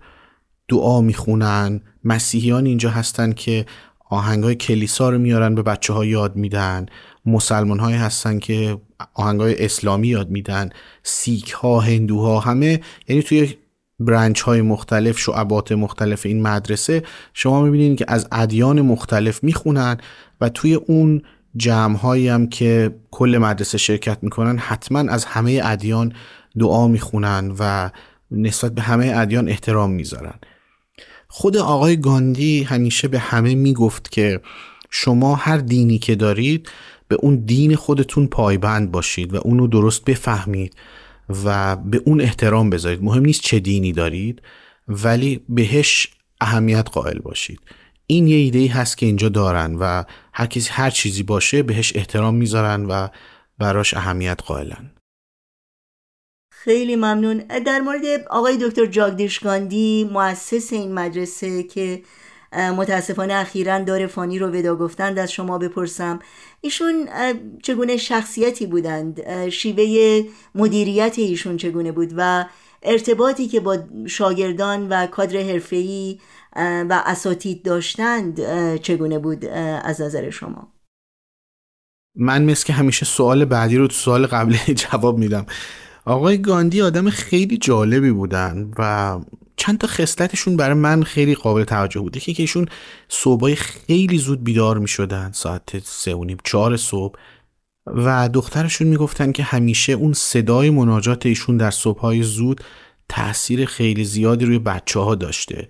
دعا 0.67 1.01
می‌خونن 1.01 1.81
مسیحیان 2.03 2.65
اینجا 2.65 2.89
هستن 2.89 3.31
که 3.31 3.65
آهنگ 4.09 4.43
های 4.43 4.55
کلیسا 4.55 5.09
رو 5.09 5.17
میارن 5.17 5.55
به 5.55 5.61
بچه 5.61 5.93
ها 5.93 6.05
یاد 6.05 6.35
میدن 6.35 6.85
مسلمان 7.25 7.79
های 7.79 7.93
هستن 7.93 8.39
که 8.39 8.77
آهنگ 9.13 9.41
های 9.41 9.65
اسلامی 9.65 10.07
یاد 10.07 10.29
میدن 10.29 10.69
سیک 11.03 11.51
ها 11.51 11.79
هندوها 11.79 12.39
همه 12.39 12.81
یعنی 13.07 13.23
توی 13.23 13.55
برنچ 13.99 14.41
های 14.41 14.61
مختلف 14.61 15.19
شعبات 15.19 15.71
مختلف 15.71 16.25
این 16.25 16.41
مدرسه 16.41 17.03
شما 17.33 17.61
می‌بینید 17.61 17.97
که 17.97 18.05
از 18.07 18.27
ادیان 18.31 18.81
مختلف 18.81 19.43
می‌خونن 19.43 19.97
و 20.41 20.49
توی 20.49 20.73
اون 20.73 21.21
جمع 21.57 21.97
هم 22.17 22.47
که 22.47 22.95
کل 23.11 23.37
مدرسه 23.37 23.77
شرکت 23.77 24.17
می‌کنن 24.21 24.57
حتما 24.57 24.99
از 24.99 25.25
همه 25.25 25.61
ادیان 25.63 26.13
دعا 26.59 26.87
می‌خونن 26.87 27.55
و 27.59 27.89
نسبت 28.31 28.71
به 28.71 28.81
همه 28.81 29.11
ادیان 29.15 29.49
احترام 29.49 29.91
می‌ذارن. 29.91 30.33
خود 31.35 31.57
آقای 31.57 31.97
گاندی 31.97 32.63
همیشه 32.63 33.07
به 33.07 33.19
همه 33.19 33.55
می‌گفت 33.55 34.11
که 34.11 34.41
شما 34.89 35.35
هر 35.35 35.57
دینی 35.57 35.97
که 35.99 36.15
دارید 36.15 36.69
به 37.07 37.15
اون 37.15 37.35
دین 37.35 37.75
خودتون 37.75 38.27
پایبند 38.27 38.91
باشید 38.91 39.33
و 39.33 39.37
اونو 39.37 39.67
درست 39.67 40.05
بفهمید 40.05 40.75
و 41.45 41.75
به 41.75 42.01
اون 42.05 42.21
احترام 42.21 42.69
بذارید. 42.69 43.03
مهم 43.03 43.25
نیست 43.25 43.41
چه 43.41 43.59
دینی 43.59 43.91
دارید 43.91 44.41
ولی 44.87 45.41
بهش 45.49 46.07
اهمیت 46.41 46.89
قائل 46.91 47.19
باشید. 47.19 47.59
این 48.07 48.27
یه 48.27 48.35
ایده 48.35 48.73
هست 48.73 48.97
که 48.97 49.05
اینجا 49.05 49.29
دارن 49.29 49.75
و 49.75 50.03
هر 50.33 50.45
کسی 50.45 50.69
هر 50.71 50.89
چیزی 50.89 51.23
باشه 51.23 51.63
بهش 51.63 51.95
احترام 51.95 52.35
می‌ذارن 52.35 52.85
و 52.85 53.07
براش 53.57 53.93
اهمیت 53.93 54.39
قائلن. 54.45 54.91
خیلی 56.63 56.95
ممنون. 56.95 57.37
در 57.65 57.79
مورد 57.79 58.05
آقای 58.29 58.57
دکتر 58.57 58.85
جاگدیش 58.85 59.39
گاندی 59.39 60.09
مؤسس 60.13 60.73
این 60.73 60.93
مدرسه 60.93 61.63
که 61.63 62.01
متاسفانه 62.53 63.33
اخیرا 63.33 63.79
دار 63.79 64.07
فانی 64.07 64.39
رو 64.39 64.47
ودا 64.47 64.75
گفتند 64.75 65.19
از 65.19 65.31
شما 65.31 65.57
بپرسم. 65.57 66.19
ایشون 66.61 67.09
چگونه 67.63 67.97
شخصیتی 67.97 68.65
بودند؟ 68.65 69.49
شیوه 69.49 70.23
مدیریت 70.55 71.19
ایشون 71.19 71.57
چگونه 71.57 71.91
بود 71.91 72.13
و 72.17 72.45
ارتباطی 72.83 73.47
که 73.47 73.59
با 73.59 73.77
شاگردان 74.07 74.89
و 74.89 75.07
کادر 75.07 75.39
حرفه‌ای 75.39 76.19
و 76.55 77.03
اساتید 77.05 77.63
داشتند 77.63 78.41
چگونه 78.77 79.19
بود 79.19 79.45
از 79.83 80.01
نظر 80.01 80.29
شما؟ 80.29 80.73
من 82.15 82.43
مثل 82.43 82.65
که 82.65 82.73
همیشه 82.73 83.05
سوال 83.05 83.45
بعدی 83.45 83.77
رو 83.77 83.87
تو 83.87 83.93
سوال 83.93 84.25
قبلی 84.25 84.59
جواب 84.91 85.17
میدم. 85.17 85.45
آقای 86.05 86.37
گاندی 86.37 86.81
آدم 86.81 87.09
خیلی 87.09 87.57
جالبی 87.57 88.11
بودن 88.11 88.71
و 88.77 89.19
چند 89.55 89.77
تا 89.77 89.87
خصلتشون 89.87 90.57
برای 90.57 90.73
من 90.73 91.03
خیلی 91.03 91.35
قابل 91.35 91.63
توجه 91.63 91.99
بوده 91.99 92.19
که 92.19 92.33
ایشون 92.37 92.65
صبحای 93.09 93.55
خیلی 93.55 94.17
زود 94.17 94.43
بیدار 94.43 94.77
می 94.77 94.87
شدن 94.87 95.31
ساعت 95.31 95.79
سه 95.79 96.15
و 96.15 96.23
نیم 96.23 96.37
چهار 96.43 96.77
صبح. 96.77 97.19
و 97.85 98.29
دخترشون 98.33 98.87
می‌گفتن 98.87 99.31
که 99.31 99.43
همیشه 99.43 99.93
اون 99.93 100.13
صدای 100.13 100.69
مناجات 100.69 101.25
ایشون 101.25 101.57
در 101.57 101.71
صبحهای 101.71 102.23
زود 102.23 102.61
تاثیر 103.09 103.65
خیلی 103.65 104.05
زیادی 104.05 104.45
روی 104.45 104.59
بچه 104.59 104.99
ها 104.99 105.15
داشته 105.15 105.67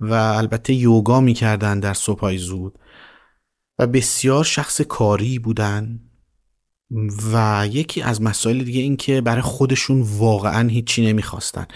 و 0.00 0.14
البته 0.14 0.74
یوگا 0.74 1.20
می‌کردن 1.20 1.80
در 1.80 1.94
صبحهای 1.94 2.38
زود. 2.38 2.78
و 3.78 3.86
بسیار 3.86 4.44
شخص 4.44 4.80
کاری 4.80 5.38
بودن. 5.38 6.00
و 7.32 7.66
یکی 7.72 8.02
از 8.02 8.22
مسائل 8.22 8.62
دیگه 8.62 8.80
این 8.80 8.96
که 8.96 9.20
برای 9.20 9.42
خودشون 9.42 10.02
واقعا 10.02 10.68
هیچی 10.68 11.06
نمی‌خواستن. 11.06 11.66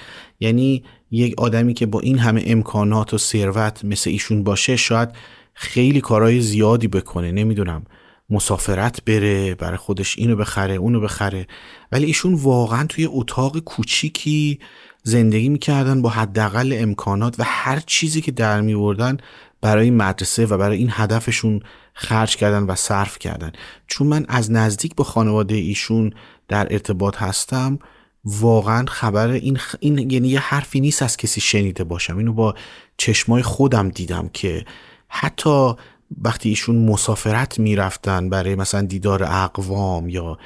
یعنی 0.41 0.85
یک 1.11 1.35
آدمی 1.39 1.75
که 1.75 1.87
با 1.87 2.01
این 2.01 2.19
همه 2.19 2.43
امکانات 2.47 3.15
و 3.15 3.19
ثروت 3.19 3.85
مثل 3.85 4.11
ایشون 4.11 4.45
باشه 4.45 4.77
شاید 4.77 5.09
خیلی 5.55 6.01
کارهای 6.01 6.41
زیادی 6.41 6.89
بکنه. 6.89 7.33
نمی‌دونم 7.33 7.85
مسافرت 8.31 9.05
بره 9.05 9.55
برای 9.55 9.77
خودش 9.77 10.19
اینو 10.19 10.37
بخره 10.37 10.75
اونو 10.75 11.01
بخره. 11.01 11.47
ولی 11.93 12.07
ایشون 12.07 12.35
واقعا 12.35 12.87
توی 12.87 13.09
اتاق 13.11 13.59
کوچیکی 13.59 14.59
زندگی 15.03 15.49
می‌کردن 15.49 16.03
با 16.03 16.09
حداقل 16.09 16.77
امکانات 16.79 17.41
و 17.41 17.43
هر 17.47 17.83
چیزی 17.87 18.21
که 18.21 18.33
در 18.33 18.61
میوردن 18.61 19.17
برای 19.61 19.91
مدرسه 19.91 20.47
و 20.47 20.59
برای 20.59 20.79
این 20.79 20.89
هدفشون 20.91 21.61
خرج 21.93 22.37
کردن 22.37 22.63
و 22.63 22.75
صرف 22.75 23.19
کردن. 23.19 23.53
چون 23.87 24.07
من 24.07 24.25
از 24.29 24.51
نزدیک 24.51 24.95
با 24.95 25.05
خانواده 25.05 25.55
ایشون 25.55 26.13
در 26.49 26.73
ارتباط 26.73 27.17
هستم 27.17 27.79
واقعا 28.25 28.87
خبر 28.87 29.29
این, 29.29 29.57
خ... 29.57 29.75
این 29.81 30.11
یعنی 30.11 30.29
یه 30.29 30.41
حرفی 30.41 30.81
نیست 30.81 31.03
از 31.03 31.17
کسی 31.17 31.41
شنیده 31.41 31.85
باشم. 31.85 32.19
اینو 32.19 32.33
با 32.33 32.55
چشمای 32.97 33.43
خودم 33.43 33.89
دیدم 33.89 34.29
که 34.29 34.65
حتی 35.09 35.75
وقتی 36.23 36.49
ایشون 36.49 36.77
مسافرت 36.77 37.59
می‌رفتن 37.59 38.29
برای 38.29 38.55
مثلا 38.55 38.83
دیدار 38.83 39.23
اقوام 39.25 40.09
یا 40.09 40.39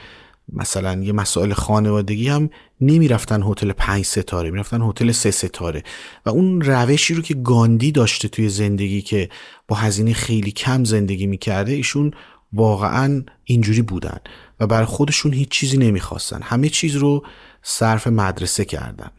مثلا 0.52 1.02
یه 1.02 1.12
مسائل 1.12 1.52
خانوادگی 1.52 2.28
هم 2.28 2.50
نمی‌رفتن 2.80 3.42
هتل 3.42 3.72
پنج 3.72 4.04
ستاره 4.04 4.50
می‌رفتن 4.50 4.82
هتل 4.82 5.12
سه 5.12 5.30
ستاره. 5.30 5.82
و 6.26 6.30
اون 6.30 6.60
روشی 6.60 7.14
رو 7.14 7.22
که 7.22 7.34
گاندی 7.34 7.92
داشته 7.92 8.28
توی 8.28 8.48
زندگی 8.48 9.02
که 9.02 9.28
با 9.68 9.76
هزینه 9.76 10.12
خیلی 10.12 10.50
کم 10.50 10.84
زندگی 10.84 11.26
می‌کرده 11.26 11.72
ایشون 11.72 12.10
واقعا 12.52 13.24
اینجوری 13.44 13.82
بودن 13.82 14.18
و 14.60 14.66
برای 14.66 14.86
خودشون 14.86 15.32
هیچ 15.32 15.48
چیزی 15.48 15.76
نمی‌خواستن. 15.76 16.42
همه 16.42 16.68
چیز 16.68 16.96
رو 16.96 17.26
صرف 17.62 18.06
مدرسه 18.06 18.64
کردن. 18.64 19.10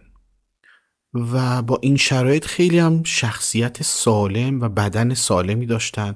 و 1.14 1.62
با 1.62 1.80
این 1.82 1.98
شرایط 1.98 2.46
خیلی 2.46 2.80
هم 2.80 3.04
شخصیت 3.04 3.84
سالم 3.84 4.62
و 4.62 4.70
بدن 4.70 5.14
سالمی 5.14 5.66
داشتن. 5.66 6.16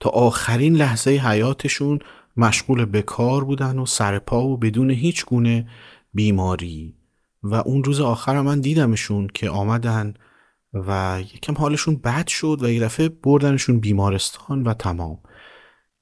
تا 0.00 0.10
آخرین 0.10 0.76
لحظه 0.76 1.10
حیاتشون 1.10 1.98
مشغول 2.36 2.84
به 2.84 3.02
کار 3.02 3.44
بودن 3.44 3.78
و 3.78 3.86
سرپا 3.86 4.44
و 4.44 4.56
بدون 4.56 4.90
هیچ 4.90 5.24
گونه 5.24 5.68
بیماری. 6.14 6.96
و 7.42 7.54
اون 7.54 7.84
روز 7.84 8.00
آخر 8.00 8.40
من 8.40 8.60
دیدمشون 8.60 9.28
که 9.34 9.50
آمدن 9.50 10.14
و 10.74 11.20
یکم 11.34 11.54
حالشون 11.54 11.96
بد 11.96 12.26
شد 12.26 12.58
و 12.62 12.70
یه 12.70 12.80
دفعه 12.80 13.08
بردنشون 13.08 13.80
بیمارستان 13.80 14.62
و 14.62 14.74
تمام. 14.74 15.18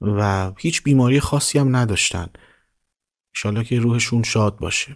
و 0.01 0.51
هیچ 0.57 0.83
بیماری 0.83 1.19
خاصی 1.19 1.59
هم 1.59 1.75
نداشتن. 1.75 2.27
انشالله 3.35 3.63
که 3.63 3.79
روحشون 3.79 4.23
شاد 4.23 4.57
باشه. 4.57 4.95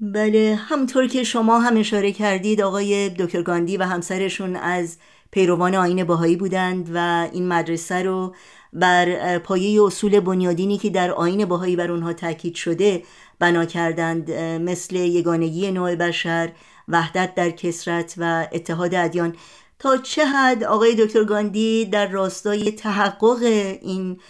بله 0.00 0.58
همطور 0.58 1.06
که 1.06 1.24
شما 1.24 1.60
هم 1.60 1.76
اشاره 1.76 2.12
کردید 2.12 2.60
آقای 2.60 3.08
دکتر 3.08 3.42
گاندی 3.42 3.76
و 3.76 3.82
همسرشون 3.82 4.56
از 4.56 4.98
پیروان 5.30 5.74
آین 5.74 6.04
باهایی 6.04 6.36
بودند 6.36 6.90
و 6.94 7.28
این 7.32 7.48
مدرسه 7.48 8.02
رو 8.02 8.34
بر 8.72 9.38
پایه 9.38 9.82
اصول 9.82 10.20
بنیادینی 10.20 10.78
که 10.78 10.90
در 10.90 11.10
آین 11.10 11.44
باهایی 11.44 11.76
بر 11.76 11.90
اونها 11.90 12.12
تاکید 12.12 12.54
شده 12.54 13.02
بنا 13.38 13.64
کردند 13.64 14.30
مثل 14.40 14.96
یگانگی 14.96 15.70
نوع 15.70 15.94
بشر 15.94 16.52
وحدت 16.88 17.34
در 17.34 17.50
کسرت 17.50 18.14
و 18.16 18.48
اتحاد 18.52 18.94
ادیان. 18.94 19.34
تا 19.78 19.96
چه 19.96 20.26
حد 20.26 20.64
آقای 20.64 20.94
دکتر 20.94 21.24
گاندی 21.24 21.84
در 21.84 22.06
راستای 22.08 22.70
تحقق 22.70 23.42
این 23.82 24.20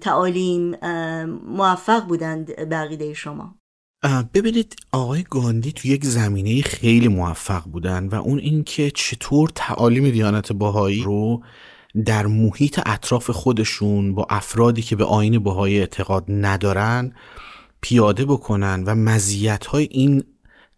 تعالیم 0.00 0.76
موفق 1.46 2.06
بودند 2.06 2.68
بقیده 2.70 3.14
شما؟ 3.14 3.54
ببینید 4.34 4.76
آقای 4.92 5.24
گاندی 5.30 5.72
تو 5.72 5.88
یک 5.88 6.04
زمینه 6.04 6.62
خیلی 6.62 7.08
موفق 7.08 7.62
بودن 7.64 8.06
و 8.06 8.14
اون 8.14 8.38
اینکه 8.38 8.90
چطور 8.90 9.50
تعالیم 9.54 10.10
دیانت 10.10 10.52
باهایی 10.52 11.02
رو 11.02 11.42
در 12.04 12.26
محیط 12.26 12.80
اطراف 12.86 13.30
خودشون 13.30 14.14
با 14.14 14.26
افرادی 14.30 14.82
که 14.82 14.96
به 14.96 15.04
آین 15.04 15.38
باهایی 15.38 15.78
اعتقاد 15.78 16.24
ندارن 16.28 17.12
پیاده 17.80 18.24
بکنن 18.24 18.84
و 18.86 18.94
مزیت 18.94 19.66
های 19.66 19.88
این 19.90 20.24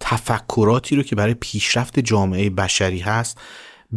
تفکراتی 0.01 0.97
رو 0.97 1.03
که 1.03 1.17
برای 1.17 1.35
پیشرفت 1.35 1.99
جامعه 1.99 2.51
بشری 2.51 2.99
هست 2.99 3.39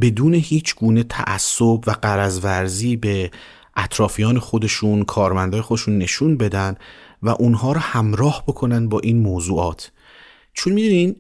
بدون 0.01 0.33
هیچ 0.33 0.75
گونه 0.75 1.03
تعصب 1.03 1.87
و 1.87 1.95
قرضورزی 2.01 2.95
به 2.95 3.31
اطرافیان 3.75 4.39
خودشون 4.39 5.03
کارمندای 5.03 5.61
خودشون 5.61 5.97
نشون 5.97 6.37
بدن 6.37 6.75
و 7.23 7.29
اونها 7.29 7.71
رو 7.71 7.79
همراه 7.79 8.43
بکنن 8.47 8.89
با 8.89 8.99
این 8.99 9.19
موضوعات. 9.19 9.91
چون 10.53 10.73
می‌دونین 10.73 11.15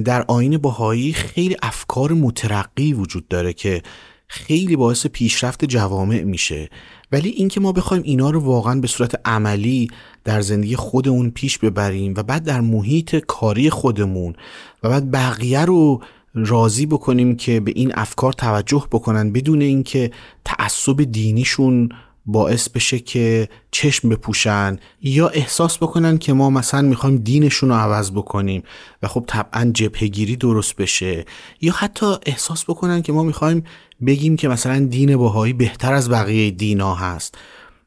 در 0.00 0.24
آین 0.28 0.58
باهایی 0.58 1.12
خیلی 1.12 1.56
افکار 1.62 2.12
مترقی 2.12 2.92
وجود 2.92 3.28
داره 3.28 3.52
که 3.52 3.82
خیلی 4.28 4.76
باعث 4.76 5.06
پیشرفت 5.06 5.64
جوامع 5.64 6.22
میشه. 6.22 6.68
ولی 7.12 7.28
اینکه 7.28 7.60
ما 7.60 7.72
بخوایم 7.72 8.02
اینا 8.02 8.30
رو 8.30 8.40
واقعا 8.40 8.80
به 8.80 8.86
صورت 8.86 9.20
عملی 9.24 9.88
در 10.24 10.40
زندگی 10.40 10.76
خودمون 10.76 11.30
پیش 11.30 11.58
ببریم 11.58 12.14
و 12.16 12.22
بعد 12.22 12.44
در 12.44 12.60
محیط 12.60 13.16
کاری 13.16 13.70
خودمون 13.70 14.34
و 14.82 14.88
بعد 14.88 15.10
بقیه 15.10 15.64
رو 15.64 16.02
راضی 16.34 16.86
بکنیم 16.86 17.36
که 17.36 17.60
به 17.60 17.72
این 17.74 17.92
افکار 17.94 18.32
توجه 18.32 18.86
بکنن 18.92 19.32
بدون 19.32 19.62
اینکه 19.62 20.10
تعصب 20.44 21.02
دینیشون 21.02 21.88
باعث 22.30 22.68
بشه 22.68 22.98
که 22.98 23.48
چشم 23.70 24.08
بپوشن 24.08 24.78
یا 25.02 25.28
احساس 25.28 25.76
بکنن 25.76 26.18
که 26.18 26.32
ما 26.32 26.50
مثلا 26.50 26.82
می‌خوایم 26.82 27.16
دینشون 27.16 27.68
رو 27.68 27.74
عوض 27.74 28.10
بکنیم 28.10 28.62
و 29.02 29.08
خب 29.08 29.24
طبعا 29.26 29.70
جبهگیری 29.74 30.36
درست 30.36 30.76
بشه 30.76 31.24
یا 31.60 31.72
حتی 31.72 32.06
احساس 32.26 32.64
بکنن 32.64 33.02
که 33.02 33.12
ما 33.12 33.22
می‌خوایم 33.22 33.64
بگیم 34.06 34.36
که 34.36 34.48
مثلا 34.48 34.78
دین 34.78 35.16
باهایی 35.16 35.52
بهتر 35.52 35.94
از 35.94 36.10
بقیه 36.10 36.50
دینا 36.50 36.94
هست. 36.94 37.38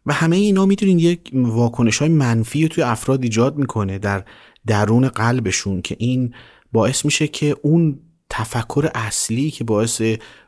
و 0.06 0.14
همه 0.14 0.36
اینا 0.36 0.66
می‌تونین 0.66 1.00
یک 1.00 1.30
واکنش 1.34 1.98
های 1.98 2.10
منفی 2.10 2.62
رو 2.62 2.68
توی 2.68 2.84
افراد 2.84 3.24
ایجاد 3.24 3.58
می‌کنه 3.58 4.00
در 4.00 4.24
درون 4.68 5.08
قلبشون 5.08 5.82
که 5.82 5.96
این 6.00 6.34
باعث 6.72 7.06
میشه 7.06 7.28
که 7.28 7.56
اون 7.62 8.00
تفکر 8.30 8.90
اصلی 8.96 9.52
که 9.52 9.64
باعث 9.64 10.02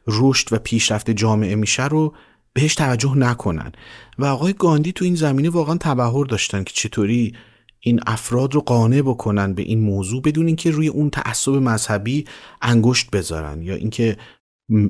رشد 0.07 0.53
و 0.53 0.57
پیشرفت 0.57 1.11
جامعه 1.11 1.55
میشه 1.55 1.87
رو 1.87 2.13
بهش 2.53 2.75
توجه 2.75 3.17
نکنن. 3.17 3.71
و 4.19 4.25
آقای 4.25 4.53
گاندی 4.53 4.91
تو 4.91 5.05
این 5.05 5.15
زمینه 5.15 5.49
واقعا 5.49 5.77
تبهر 5.77 6.25
داشتن 6.25 6.63
که 6.63 6.73
چطوری 6.73 7.33
این 7.79 7.99
افراد 8.07 8.53
رو 8.53 8.61
قانع 8.61 9.01
بکنن 9.01 9.53
به 9.53 9.61
این 9.61 9.79
موضوع 9.79 10.21
بدون 10.21 10.47
اینکه 10.47 10.71
روی 10.71 10.87
اون 10.87 11.09
تعصب 11.09 11.51
مذهبی 11.51 12.25
انگشت 12.61 13.09
بذارن 13.11 13.61
یا 13.61 13.75
اینکه 13.75 14.17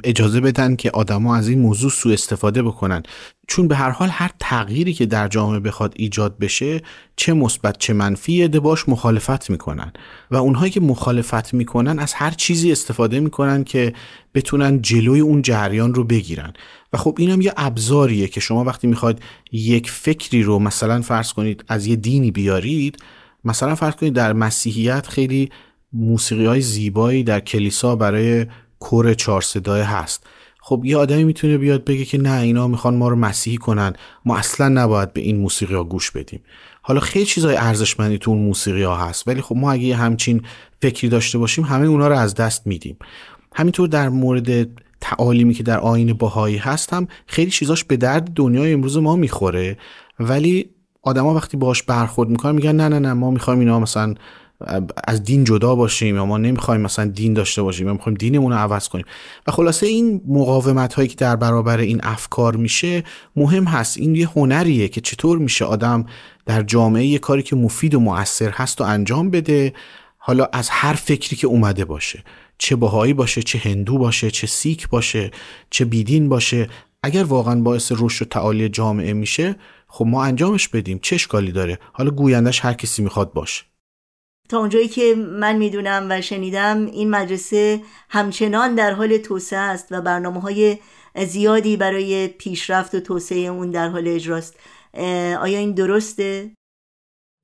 اجازه 0.04 0.40
بدن 0.40 0.76
که 0.76 0.92
آدما 0.92 1.36
از 1.36 1.48
این 1.48 1.60
موضوع 1.60 1.92
سوء 1.92 2.14
استفاده 2.14 2.64
بکنن. 2.64 3.04
چون 3.48 3.68
به 3.68 3.76
هر 3.76 3.90
حال 3.90 4.10
هر 4.10 4.32
تغییری 4.40 4.94
که 4.94 5.06
در 5.06 5.28
جامعه 5.28 5.60
بخواد 5.60 5.94
ایجاد 5.98 6.38
بشه 6.38 6.82
چه 7.16 7.34
مثبت 7.34 7.78
چه 7.78 7.94
منفی 7.94 8.48
ده 8.48 8.60
باش 8.60 8.90
مخالفت 8.90 9.50
می‌کنن. 9.50 9.94
و 10.32 10.36
اونهایی 10.36 10.72
که 10.72 10.82
مخالفت 10.82 11.54
می‌کنن 11.54 12.00
از 12.00 12.14
هر 12.14 12.32
چیزی 12.32 12.72
استفاده 12.72 13.20
می‌کنن 13.20 13.64
که 13.64 13.94
بتونن 14.34 14.82
جلوی 14.82 15.20
اون 15.20 15.42
جریان 15.42 15.94
رو 15.94 16.04
بگیرن. 16.04 16.54
و 16.94 16.98
خب 16.98 17.16
اینم 17.20 17.42
یه 17.42 17.54
ابزاریه 17.58 18.28
که 18.28 18.40
شما 18.40 18.64
وقتی 18.64 18.88
می‌خواد 18.88 19.20
یک 19.52 19.90
فکری 19.90 20.44
رو 20.44 20.60
مثلا 20.60 21.02
فرض 21.02 21.34
کنید 21.34 21.64
از 21.68 21.86
یه 21.86 21.96
دینی 21.96 22.32
بیارید 22.32 22.98
مثلا 23.46 23.76
فرض 23.76 23.96
کنید 23.96 24.14
در 24.14 24.34
مسیحیت 24.34 25.08
خیلی 25.08 25.50
موسیقی 25.94 26.46
های 26.46 26.62
زیبایی 26.62 27.24
در 27.24 27.40
کلیسا 27.40 27.96
برای 27.96 28.46
کور 28.84 29.14
چهار 29.14 29.42
صدای 29.42 29.82
هست. 29.82 30.28
خب 30.62 30.82
یه 30.86 30.98
آدمی 30.98 31.24
می‌تونه 31.24 31.58
بیاد 31.58 31.86
بگه 31.86 32.06
که 32.06 32.18
نه 32.18 32.42
اینا 32.42 32.68
می‌خوان 32.68 32.96
ما 32.96 33.08
رو 33.08 33.16
مسیحی 33.16 33.58
کنن. 33.58 33.94
ما 34.26 34.38
اصلا 34.38 34.70
نباید 34.70 35.14
به 35.14 35.22
این 35.22 35.38
موسیقی 35.38 35.76
ها 35.76 35.84
گوش 35.84 36.12
بدیم. 36.12 36.42
حالا 36.82 37.00
خیلی 37.00 37.26
چیزای 37.26 37.56
ارزشمندی 37.56 38.18
تو 38.18 38.32
اون 38.32 38.40
موسیقی 38.40 38.84
ها 38.84 38.96
هست 38.96 39.28
ولی 39.28 39.42
خب 39.42 39.56
ما 39.56 39.72
اگه 39.72 39.96
همچین 39.96 40.42
فکری 40.82 41.10
داشته 41.10 41.38
باشیم 41.38 41.64
همه 41.64 41.88
اونا 41.88 42.08
رو 42.08 42.18
از 42.18 42.36
دست 42.36 42.68
میدیم. 42.68 42.98
همینطور 43.56 43.88
در 43.88 44.10
مورد 44.10 44.68
تعالیمی 45.02 45.54
که 45.54 45.64
در 45.64 45.80
آین 45.80 46.14
باهایی 46.14 46.58
هست 46.58 46.94
هم 46.94 47.08
خیلی 47.28 47.52
چیزاش 47.52 47.84
به 47.84 47.98
درد 47.98 48.34
دنیای 48.34 48.74
امروز 48.74 48.98
ما 48.98 49.16
می‌خوره. 49.16 49.78
ولی 50.20 50.70
آدما 51.02 51.34
وقتی 51.34 51.58
باش 51.58 51.84
برخورد 51.84 52.30
می‌کنن 52.30 52.56
میگن 52.56 52.76
نه 52.76 52.88
نه 52.88 53.00
نه 53.00 53.14
ما 53.14 53.32
می‌خوایم 53.32 53.60
اینا 53.60 53.80
مثلا 53.80 54.16
از 55.08 55.24
دین 55.24 55.44
جدا 55.44 55.76
باشیم 55.76 56.16
یا 56.16 56.26
ما 56.26 56.38
نمی‌خوایم 56.38 56.82
مثلا 56.82 57.06
دین 57.06 57.34
داشته 57.34 57.62
باشیم 57.62 57.88
یا 57.88 57.94
می‌خوایم 57.94 58.18
دینمون 58.18 58.52
رو 58.52 58.58
عوض 58.58 58.88
کنیم. 58.88 59.06
و 59.48 59.52
خلاصه 59.52 59.88
این 59.88 60.22
مقاومت 60.28 60.94
هایی 60.94 61.08
که 61.08 61.16
در 61.16 61.36
برابر 61.36 61.78
این 61.78 62.00
افکار 62.04 62.56
میشه 62.56 63.04
مهم 63.36 63.64
هست. 63.64 63.98
این 63.98 64.16
یه 64.16 64.28
هنریه 64.28 64.88
که 64.88 65.02
چطور 65.02 65.38
میشه 65.38 65.66
آدم 65.66 66.06
در 66.46 66.64
جامعه 66.64 67.06
یه 67.06 67.20
کاری 67.20 67.44
که 67.44 67.56
مفید 67.56 67.96
و 67.96 68.00
مؤثر 68.00 68.50
هست 68.50 68.82
و 68.82 68.84
انجام 68.84 69.30
بده 69.30 69.74
حالا 70.18 70.46
از 70.54 70.70
هر 70.70 70.94
فکری 70.94 71.36
که 71.36 71.48
اومده 71.48 71.86
باشه. 71.86 72.24
چه 72.58 72.76
بهایی 72.76 73.14
باشه 73.14 73.44
چه 73.44 73.60
هندو 73.60 73.98
باشه 73.98 74.32
چه 74.32 74.48
سیک 74.48 74.90
باشه 74.90 75.32
چه 75.70 75.86
بیدین 75.86 76.30
باشه. 76.30 76.70
اگر 77.04 77.24
واقعا 77.24 77.62
باعث 77.62 77.92
رشد 77.96 78.26
و 78.26 78.30
تعالی 78.30 78.70
جامعه 78.70 79.14
میشه 79.14 79.56
خب 79.88 80.06
ما 80.06 80.24
انجامش 80.24 80.68
بدیم. 80.68 81.00
چه 81.02 81.16
اشکالی 81.16 81.52
داره؟ 81.52 81.80
حالا 81.94 82.12
گویندش 82.12 82.66
هر 82.66 82.74
کسی 82.74 83.02
می‌خواد 83.02 83.34
باشه. 83.34 83.64
اونجایی 84.58 84.88
که 84.88 85.16
من 85.16 85.58
می‌دونم 85.58 86.08
و 86.10 86.22
شنیدم 86.22 86.86
این 86.86 87.10
مدرسه 87.10 87.82
همچنان 88.10 88.76
در 88.76 88.94
حال 88.94 89.18
توسعه 89.18 89.60
است 89.60 89.88
و 89.92 90.02
برنامه 90.02 90.42
های 90.42 90.78
زیادی 91.28 91.78
برای 91.78 92.28
پیشرفت 92.28 92.96
و 92.96 93.00
توسعه 93.00 93.40
اون 93.40 93.72
در 93.72 93.90
حال 93.90 94.08
اجراست 94.08 94.56
آیا 95.40 95.60
این 95.60 95.74
درسته؟ 95.74 96.52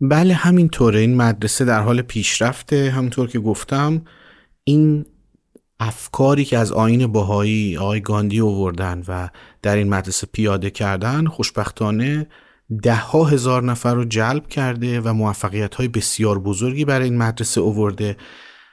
بله 0.01 0.33
همینطوره. 0.33 0.99
این 0.99 1.15
مدرسه 1.15 1.65
در 1.65 1.81
حال 1.81 2.01
پیشرفته. 2.01 2.91
همونطور 2.91 3.27
که 3.27 3.39
گفتم 3.39 4.01
این 4.63 5.05
افکاری 5.79 6.45
که 6.45 6.57
از 6.57 6.71
آین 6.71 7.07
باهایی 7.07 7.77
آقای 7.77 8.01
گاندی 8.01 8.41
آوردن 8.41 9.03
و 9.07 9.29
در 9.61 9.75
این 9.75 9.89
مدرسه 9.89 10.27
پیاده 10.33 10.69
کردن 10.69 11.25
خوشبختانه 11.25 12.27
ده 12.83 12.95
ها 12.95 13.23
هزار 13.23 13.63
نفر 13.63 13.93
رو 13.93 14.05
جلب 14.05 14.47
کرده 14.47 15.01
و 15.01 15.13
موفقیت 15.13 15.75
های 15.75 15.87
بسیار 15.87 16.39
بزرگی 16.39 16.85
برای 16.85 17.05
این 17.05 17.17
مدرسه 17.17 17.61
اوورده 17.61 18.17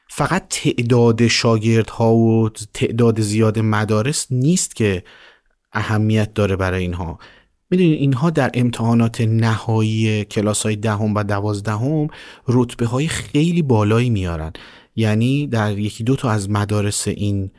فقط 0.08 0.48
تعداد 0.48 1.26
شاگردها 1.26 2.14
و 2.14 2.48
تعداد 2.74 3.20
زیاد 3.20 3.58
مدارس 3.58 4.26
نیست 4.30 4.76
که 4.76 5.02
اهمیت 5.72 6.34
داره 6.34 6.56
برای 6.56 6.82
اینها. 6.82 7.18
می‌دونید 7.70 8.00
اینها 8.00 8.30
در 8.30 8.50
امتحانات 8.54 9.20
نهایی 9.20 10.24
کلاس 10.24 10.62
های 10.62 10.76
دهم 10.76 11.14
و 11.14 11.22
دوازدهم 11.22 12.08
رتبه 12.48 12.86
های 12.86 13.08
خیلی 13.08 13.62
بالایی 13.62 14.10
میارن. 14.10 14.52
یعنی 14.96 15.46
در 15.46 15.78
یکی 15.78 16.04
دو 16.04 16.16
تا 16.16 16.30
از 16.30 16.50
مدارس 16.50 17.08
این 17.08 17.50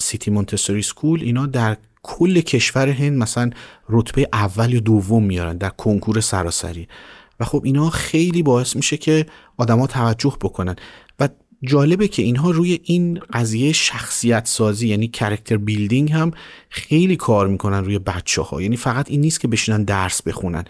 سیتی 0.00 0.30
مونتسوری 0.30 0.82
سکول 0.82 1.22
اینا 1.22 1.46
در 1.46 1.76
کل 2.06 2.40
کشور 2.40 2.88
هند 2.88 3.18
مثلا 3.18 3.50
رتبه 3.88 4.28
اول 4.32 4.72
یا 4.74 4.80
دوم 4.80 5.24
میارن 5.24 5.56
در 5.56 5.68
کنکور 5.68 6.20
سراسری. 6.20 6.88
و 7.40 7.44
خب 7.44 7.62
اینا 7.64 7.90
خیلی 7.90 8.42
باعث 8.42 8.76
میشه 8.76 8.96
که 8.96 9.26
آدما 9.56 9.86
توجه 9.86 10.36
بکنن. 10.40 10.76
و 11.20 11.28
جالبه 11.62 12.08
که 12.08 12.22
اینها 12.22 12.50
روی 12.50 12.80
این 12.82 13.20
قضیه 13.32 13.72
شخصیت 13.72 14.46
سازی 14.46 14.88
یعنی 14.88 15.08
کرکتر 15.08 15.56
بیلدینگ 15.56 16.12
هم 16.12 16.30
خیلی 16.68 17.16
کار 17.16 17.48
می‌کنن 17.48 17.84
روی 17.84 17.98
بچه 17.98 18.42
ها 18.42 18.62
یعنی 18.62 18.76
فقط 18.76 19.10
این 19.10 19.20
نیست 19.20 19.40
که 19.40 19.48
بشینن 19.48 19.84
درس 19.84 20.22
بخونن. 20.22 20.64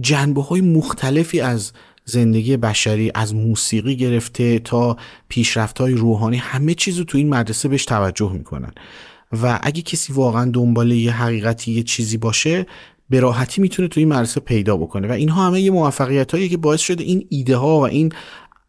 جنبه 0.00 0.42
های 0.42 0.60
مختلفی 0.60 1.40
از 1.40 1.72
زندگی 2.04 2.56
بشری 2.56 3.10
از 3.14 3.34
موسیقی 3.34 3.96
گرفته 3.96 4.58
تا 4.58 4.96
پیشرفت 5.28 5.80
های 5.80 5.94
روحانی 5.94 6.36
همه 6.36 6.74
چیز 6.74 6.98
رو 6.98 7.04
تو 7.04 7.18
این 7.18 7.28
مدرسه 7.28 7.68
بهش 7.68 7.84
توجه 7.84 8.32
می‌کنن. 8.32 8.72
و 9.32 9.58
اگه 9.62 9.82
کسی 9.82 10.12
واقعا 10.12 10.50
دنبال 10.50 10.92
یه 10.92 11.12
حقیقتی 11.12 11.72
یه 11.72 11.82
چیزی 11.82 12.16
باشه 12.16 12.66
به 13.10 13.20
راحتی 13.20 13.60
می‌تونه 13.60 13.88
تو 13.88 14.00
این 14.00 14.08
مدرسه 14.08 14.40
پیدا 14.40 14.76
بکنه. 14.76 15.08
و 15.08 15.12
اینها 15.12 15.46
همه 15.46 15.60
یه 15.60 15.70
موفقیت 15.70 16.32
هایی 16.32 16.48
که 16.48 16.56
باعث 16.56 16.80
شده 16.80 17.04
این 17.04 17.26
ایده 17.28 17.56
ها 17.56 17.76
و 17.76 17.86
این 17.86 18.12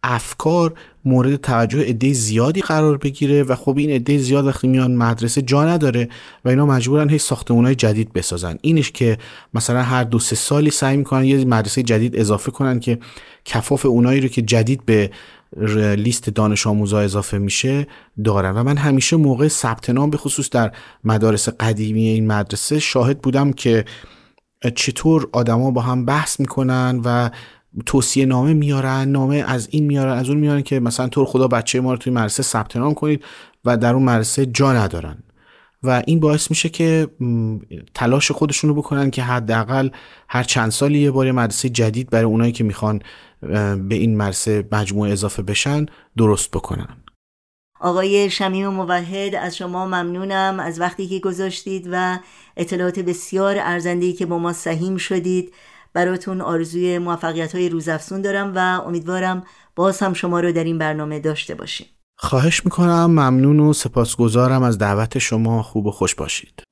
افکار 0.03 0.73
مورد 1.05 1.35
توجه 1.35 1.81
عده 1.81 2.13
زیادی 2.13 2.61
قرار 2.61 2.97
بگیره. 2.97 3.43
و 3.43 3.55
خب 3.55 3.77
این 3.77 3.89
عده 3.89 4.17
زیاد 4.17 4.45
وقتی 4.45 4.67
میان 4.67 4.95
مدرسه 4.95 5.41
جا 5.41 5.65
نداره 5.65 6.09
و 6.45 6.49
اینا 6.49 6.65
مجبورن 6.65 7.09
هی 7.09 7.19
های 7.49 7.75
جدید 7.75 8.13
بسازن. 8.13 8.57
اینش 8.61 8.91
که 8.91 9.17
مثلا 9.53 9.81
هر 9.81 10.03
دو 10.03 10.19
سه 10.19 10.35
سالی 10.35 10.71
سعی 10.71 10.97
می‌کنن 10.97 11.25
یه 11.25 11.45
مدرسه 11.45 11.83
جدید 11.83 12.19
اضافه 12.19 12.51
کنن 12.51 12.79
که 12.79 12.99
کفاف 13.45 13.85
اونایی 13.85 14.21
رو 14.21 14.27
که 14.27 14.41
جدید 14.41 14.85
به 14.85 15.11
لیست 15.97 16.29
دانش 16.29 16.67
آموزا 16.67 16.99
اضافه 16.99 17.37
میشه 17.37 17.87
دارن 18.23 18.51
و 18.51 18.63
من 18.63 18.77
همیشه 18.77 19.15
موقع 19.15 19.47
ثبت 19.47 19.89
نام 19.89 20.09
به 20.09 20.17
خصوص 20.17 20.49
در 20.49 20.71
مدارس 21.03 21.49
قدیمی 21.49 22.07
این 22.07 22.27
مدرسه 22.27 22.79
شاهد 22.79 23.21
بودم 23.21 23.53
که 23.53 23.85
چطور 24.75 25.29
آدما 25.31 25.71
با 25.71 25.81
هم 25.81 26.05
بحث 26.05 26.39
می‌کنن 26.39 27.01
و 27.05 27.29
توصیه 27.85 28.25
نامه 28.25 28.53
میارن 28.53 29.07
نامه 29.07 29.35
از 29.47 29.67
این 29.71 29.83
میارن 29.83 30.17
از 30.17 30.29
اون 30.29 30.37
میارن 30.37 30.61
که 30.61 30.79
مثلا 30.79 31.07
طور 31.07 31.25
خدا 31.25 31.47
بچه 31.47 31.81
ما 31.81 31.91
رو 31.91 31.97
توی 31.97 32.13
مدرسه 32.13 32.43
ثبت 32.43 32.77
نام 32.77 32.93
کنید 32.93 33.23
و 33.65 33.77
در 33.77 33.93
اون 33.93 34.03
مدرسه 34.03 34.45
جا 34.45 34.73
ندارن. 34.73 35.17
و 35.87 36.03
این 36.07 36.19
باعث 36.19 36.49
میشه 36.49 36.69
که 36.69 37.07
تلاش 37.93 38.31
خودشون 38.31 38.69
رو 38.69 38.75
بکنن 38.75 39.11
که 39.11 39.23
حداقل 39.23 39.89
هر 40.29 40.43
چند 40.43 40.71
سالی 40.71 40.99
یه 40.99 41.11
بار 41.11 41.31
مدرسه 41.31 41.69
جدید 41.69 42.09
برای 42.09 42.25
اونایی 42.25 42.51
که 42.51 42.63
می‌خوان 42.63 43.01
به 43.41 43.95
این 43.95 44.17
مدرسه 44.17 44.67
مجموعه 44.71 45.11
اضافه 45.11 45.41
بشن 45.41 45.85
درست 46.17 46.51
بکنن. 46.51 46.87
آقای 47.79 48.29
شمیم 48.29 48.67
موحد 48.67 49.35
از 49.35 49.57
شما 49.57 49.85
ممنونم 49.85 50.59
از 50.59 50.79
وقتی 50.79 51.07
که 51.07 51.19
گذاشتید 51.19 51.89
و 51.91 52.19
اطلاعات 52.57 52.99
بسیار 52.99 53.55
ارزندهی 53.59 54.13
که 54.13 54.25
با 54.25 54.37
ما 54.37 54.53
سهیم 54.53 54.97
شدید. 54.97 55.53
براتون 55.93 56.41
آرزوی 56.41 56.97
موفقیت 56.97 57.55
های 57.55 57.69
روزافزون 57.69 58.21
دارم 58.21 58.51
و 58.55 58.81
امیدوارم 58.87 59.43
باز 59.75 59.99
هم 59.99 60.13
شما 60.13 60.39
رو 60.39 60.51
در 60.51 60.63
این 60.63 60.77
برنامه 60.77 61.19
داشته 61.19 61.55
باشیم. 61.55 61.87
خواهش 62.17 62.65
می‌کنم 62.65 63.05
ممنون 63.05 63.59
و 63.59 63.73
سپاسگزارم 63.73 64.63
از 64.63 64.77
دعوت 64.77 65.17
شما. 65.17 65.63
خوب 65.63 65.85
و 65.85 65.91
خوش 65.91 66.15
باشید. 66.15 66.63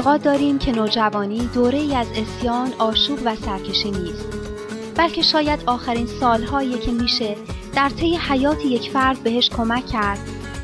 اعتقاد 0.00 0.22
داریم 0.22 0.58
که 0.58 0.72
نوجوانی 0.72 1.48
دوره 1.54 1.78
ای 1.78 1.96
از 1.96 2.06
اسیان، 2.16 2.72
آشوب 2.78 3.18
و 3.24 3.36
سرکشی 3.36 3.90
نیست. 3.90 4.28
بلکه 4.96 5.22
شاید 5.22 5.62
آخرین 5.66 6.06
سالهایی 6.06 6.78
که 6.78 6.90
میشه 6.92 7.36
در 7.74 7.88
طی 7.88 8.16
حیات 8.16 8.64
یک 8.64 8.90
فرد 8.90 9.22
بهش 9.22 9.48
کمک 9.48 9.86
کرد 9.86 10.18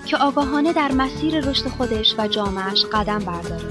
که 0.07 0.17
آگاهانه 0.17 0.73
در 0.73 0.93
مسیر 0.93 1.41
رشد 1.41 1.69
خودش 1.69 2.15
و 2.19 2.29
جامعش 2.29 2.85
قدم 2.93 3.19
برداره. 3.19 3.65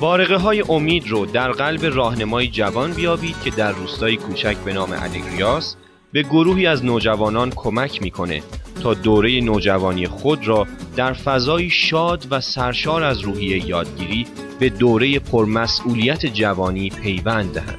بارقه 0.00 0.36
های 0.36 0.64
امید 0.68 1.08
رو 1.08 1.26
در 1.26 1.52
قلب 1.52 1.84
راهنمای 1.94 2.48
جوان 2.48 2.92
بیابید 2.92 3.40
که 3.44 3.50
در 3.50 3.72
روستای 3.72 4.16
کوچک 4.16 4.56
به 4.56 4.72
نام 4.72 4.92
الگریاس 4.92 5.76
به 6.12 6.22
گروهی 6.22 6.66
از 6.66 6.84
نوجوانان 6.84 7.50
کمک 7.50 8.02
می‌کنه 8.02 8.42
تا 8.82 8.94
دوره 8.94 9.40
نوجوانی 9.40 10.06
خود 10.06 10.48
را 10.48 10.66
در 10.96 11.12
فضای 11.12 11.70
شاد 11.70 12.26
و 12.30 12.40
سرشار 12.40 13.02
از 13.02 13.20
روحیه 13.20 13.68
یادگیری 13.68 14.26
به 14.60 14.68
دوره 14.68 15.18
پرمسئولیت 15.18 16.26
جوانی 16.26 16.90
پیوند 16.90 17.52
دهند. 17.52 17.78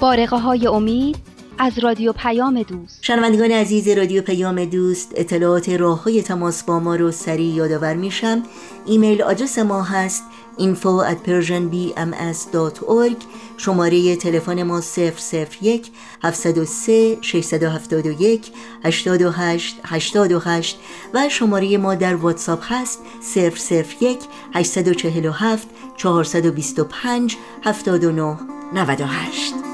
بارقه 0.00 0.36
های 0.36 0.66
امید 0.66 1.16
از 1.58 1.78
رادیو 1.78 2.12
پیام 2.12 2.62
دوست 2.62 2.98
شنوندگان 3.02 3.50
عزیز 3.50 3.88
رادیو 3.88 4.22
پیام 4.22 4.64
دوست 4.64 5.12
اطلاعات 5.16 5.68
راه 5.68 6.02
های 6.02 6.22
تماس 6.22 6.62
با 6.64 6.80
ما 6.80 6.96
رو 6.96 7.10
سریع 7.10 7.54
یادآور 7.54 7.94
میشم 7.94 8.42
ایمیل 8.86 9.22
آدرس 9.22 9.58
ما 9.58 9.82
هست 9.82 10.24
info 10.58 11.00
at 11.00 11.18
persianbms.org 11.24 13.16
شماره 13.56 14.16
تلفن 14.16 14.62
ما 14.62 14.80
001 14.80 15.90
703 16.22 17.18
671 17.22 18.52
828 18.84 19.80
828 19.84 20.78
و 21.14 21.28
شماره 21.28 21.78
ما 21.78 21.94
در 21.94 22.14
واتساپ 22.14 22.60
هست 22.62 22.98
001 23.36 24.18
847 24.54 25.68
425 25.96 27.36
79 27.64 28.36
98 28.72 29.67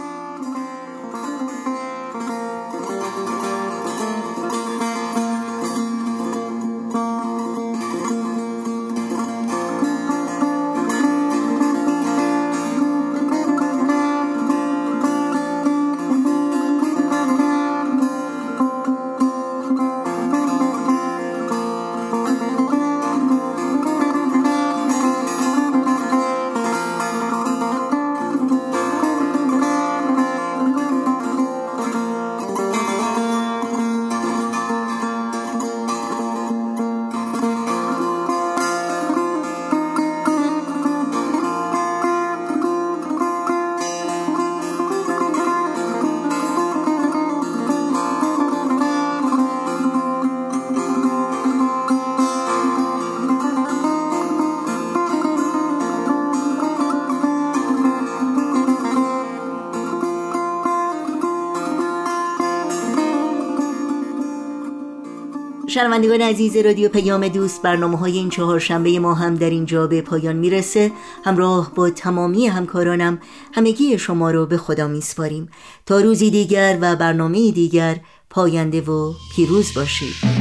شنوندگان 65.75 66.21
عزیز 66.21 66.57
رادیو 66.57 66.89
پیام 66.89 67.29
دوست 67.29 67.63
برنامه 67.63 67.99
های 67.99 68.13
این 68.13 68.31
چهار 68.31 68.59
شنبه 68.59 68.99
ما 68.99 69.15
هم 69.15 69.35
در 69.35 69.51
اینجا 69.51 69.87
به 69.87 70.01
پایان 70.03 70.37
می‌رسه. 70.37 70.93
همراه 71.25 71.73
با 71.75 71.91
تمامی 71.91 72.47
همکارانم 72.47 73.19
همگی 73.53 73.99
شما 73.99 74.31
رو 74.31 74.47
به 74.47 74.57
خدا 74.57 74.89
میسپاریم. 74.89 75.49
تا 75.87 76.01
روزی 76.01 76.31
دیگر 76.31 76.79
و 76.81 76.97
برنامه 76.97 77.51
دیگر 77.51 78.01
پاینده 78.31 78.81
و 78.81 79.13
پیروز 79.37 79.75
باشید. 79.75 80.34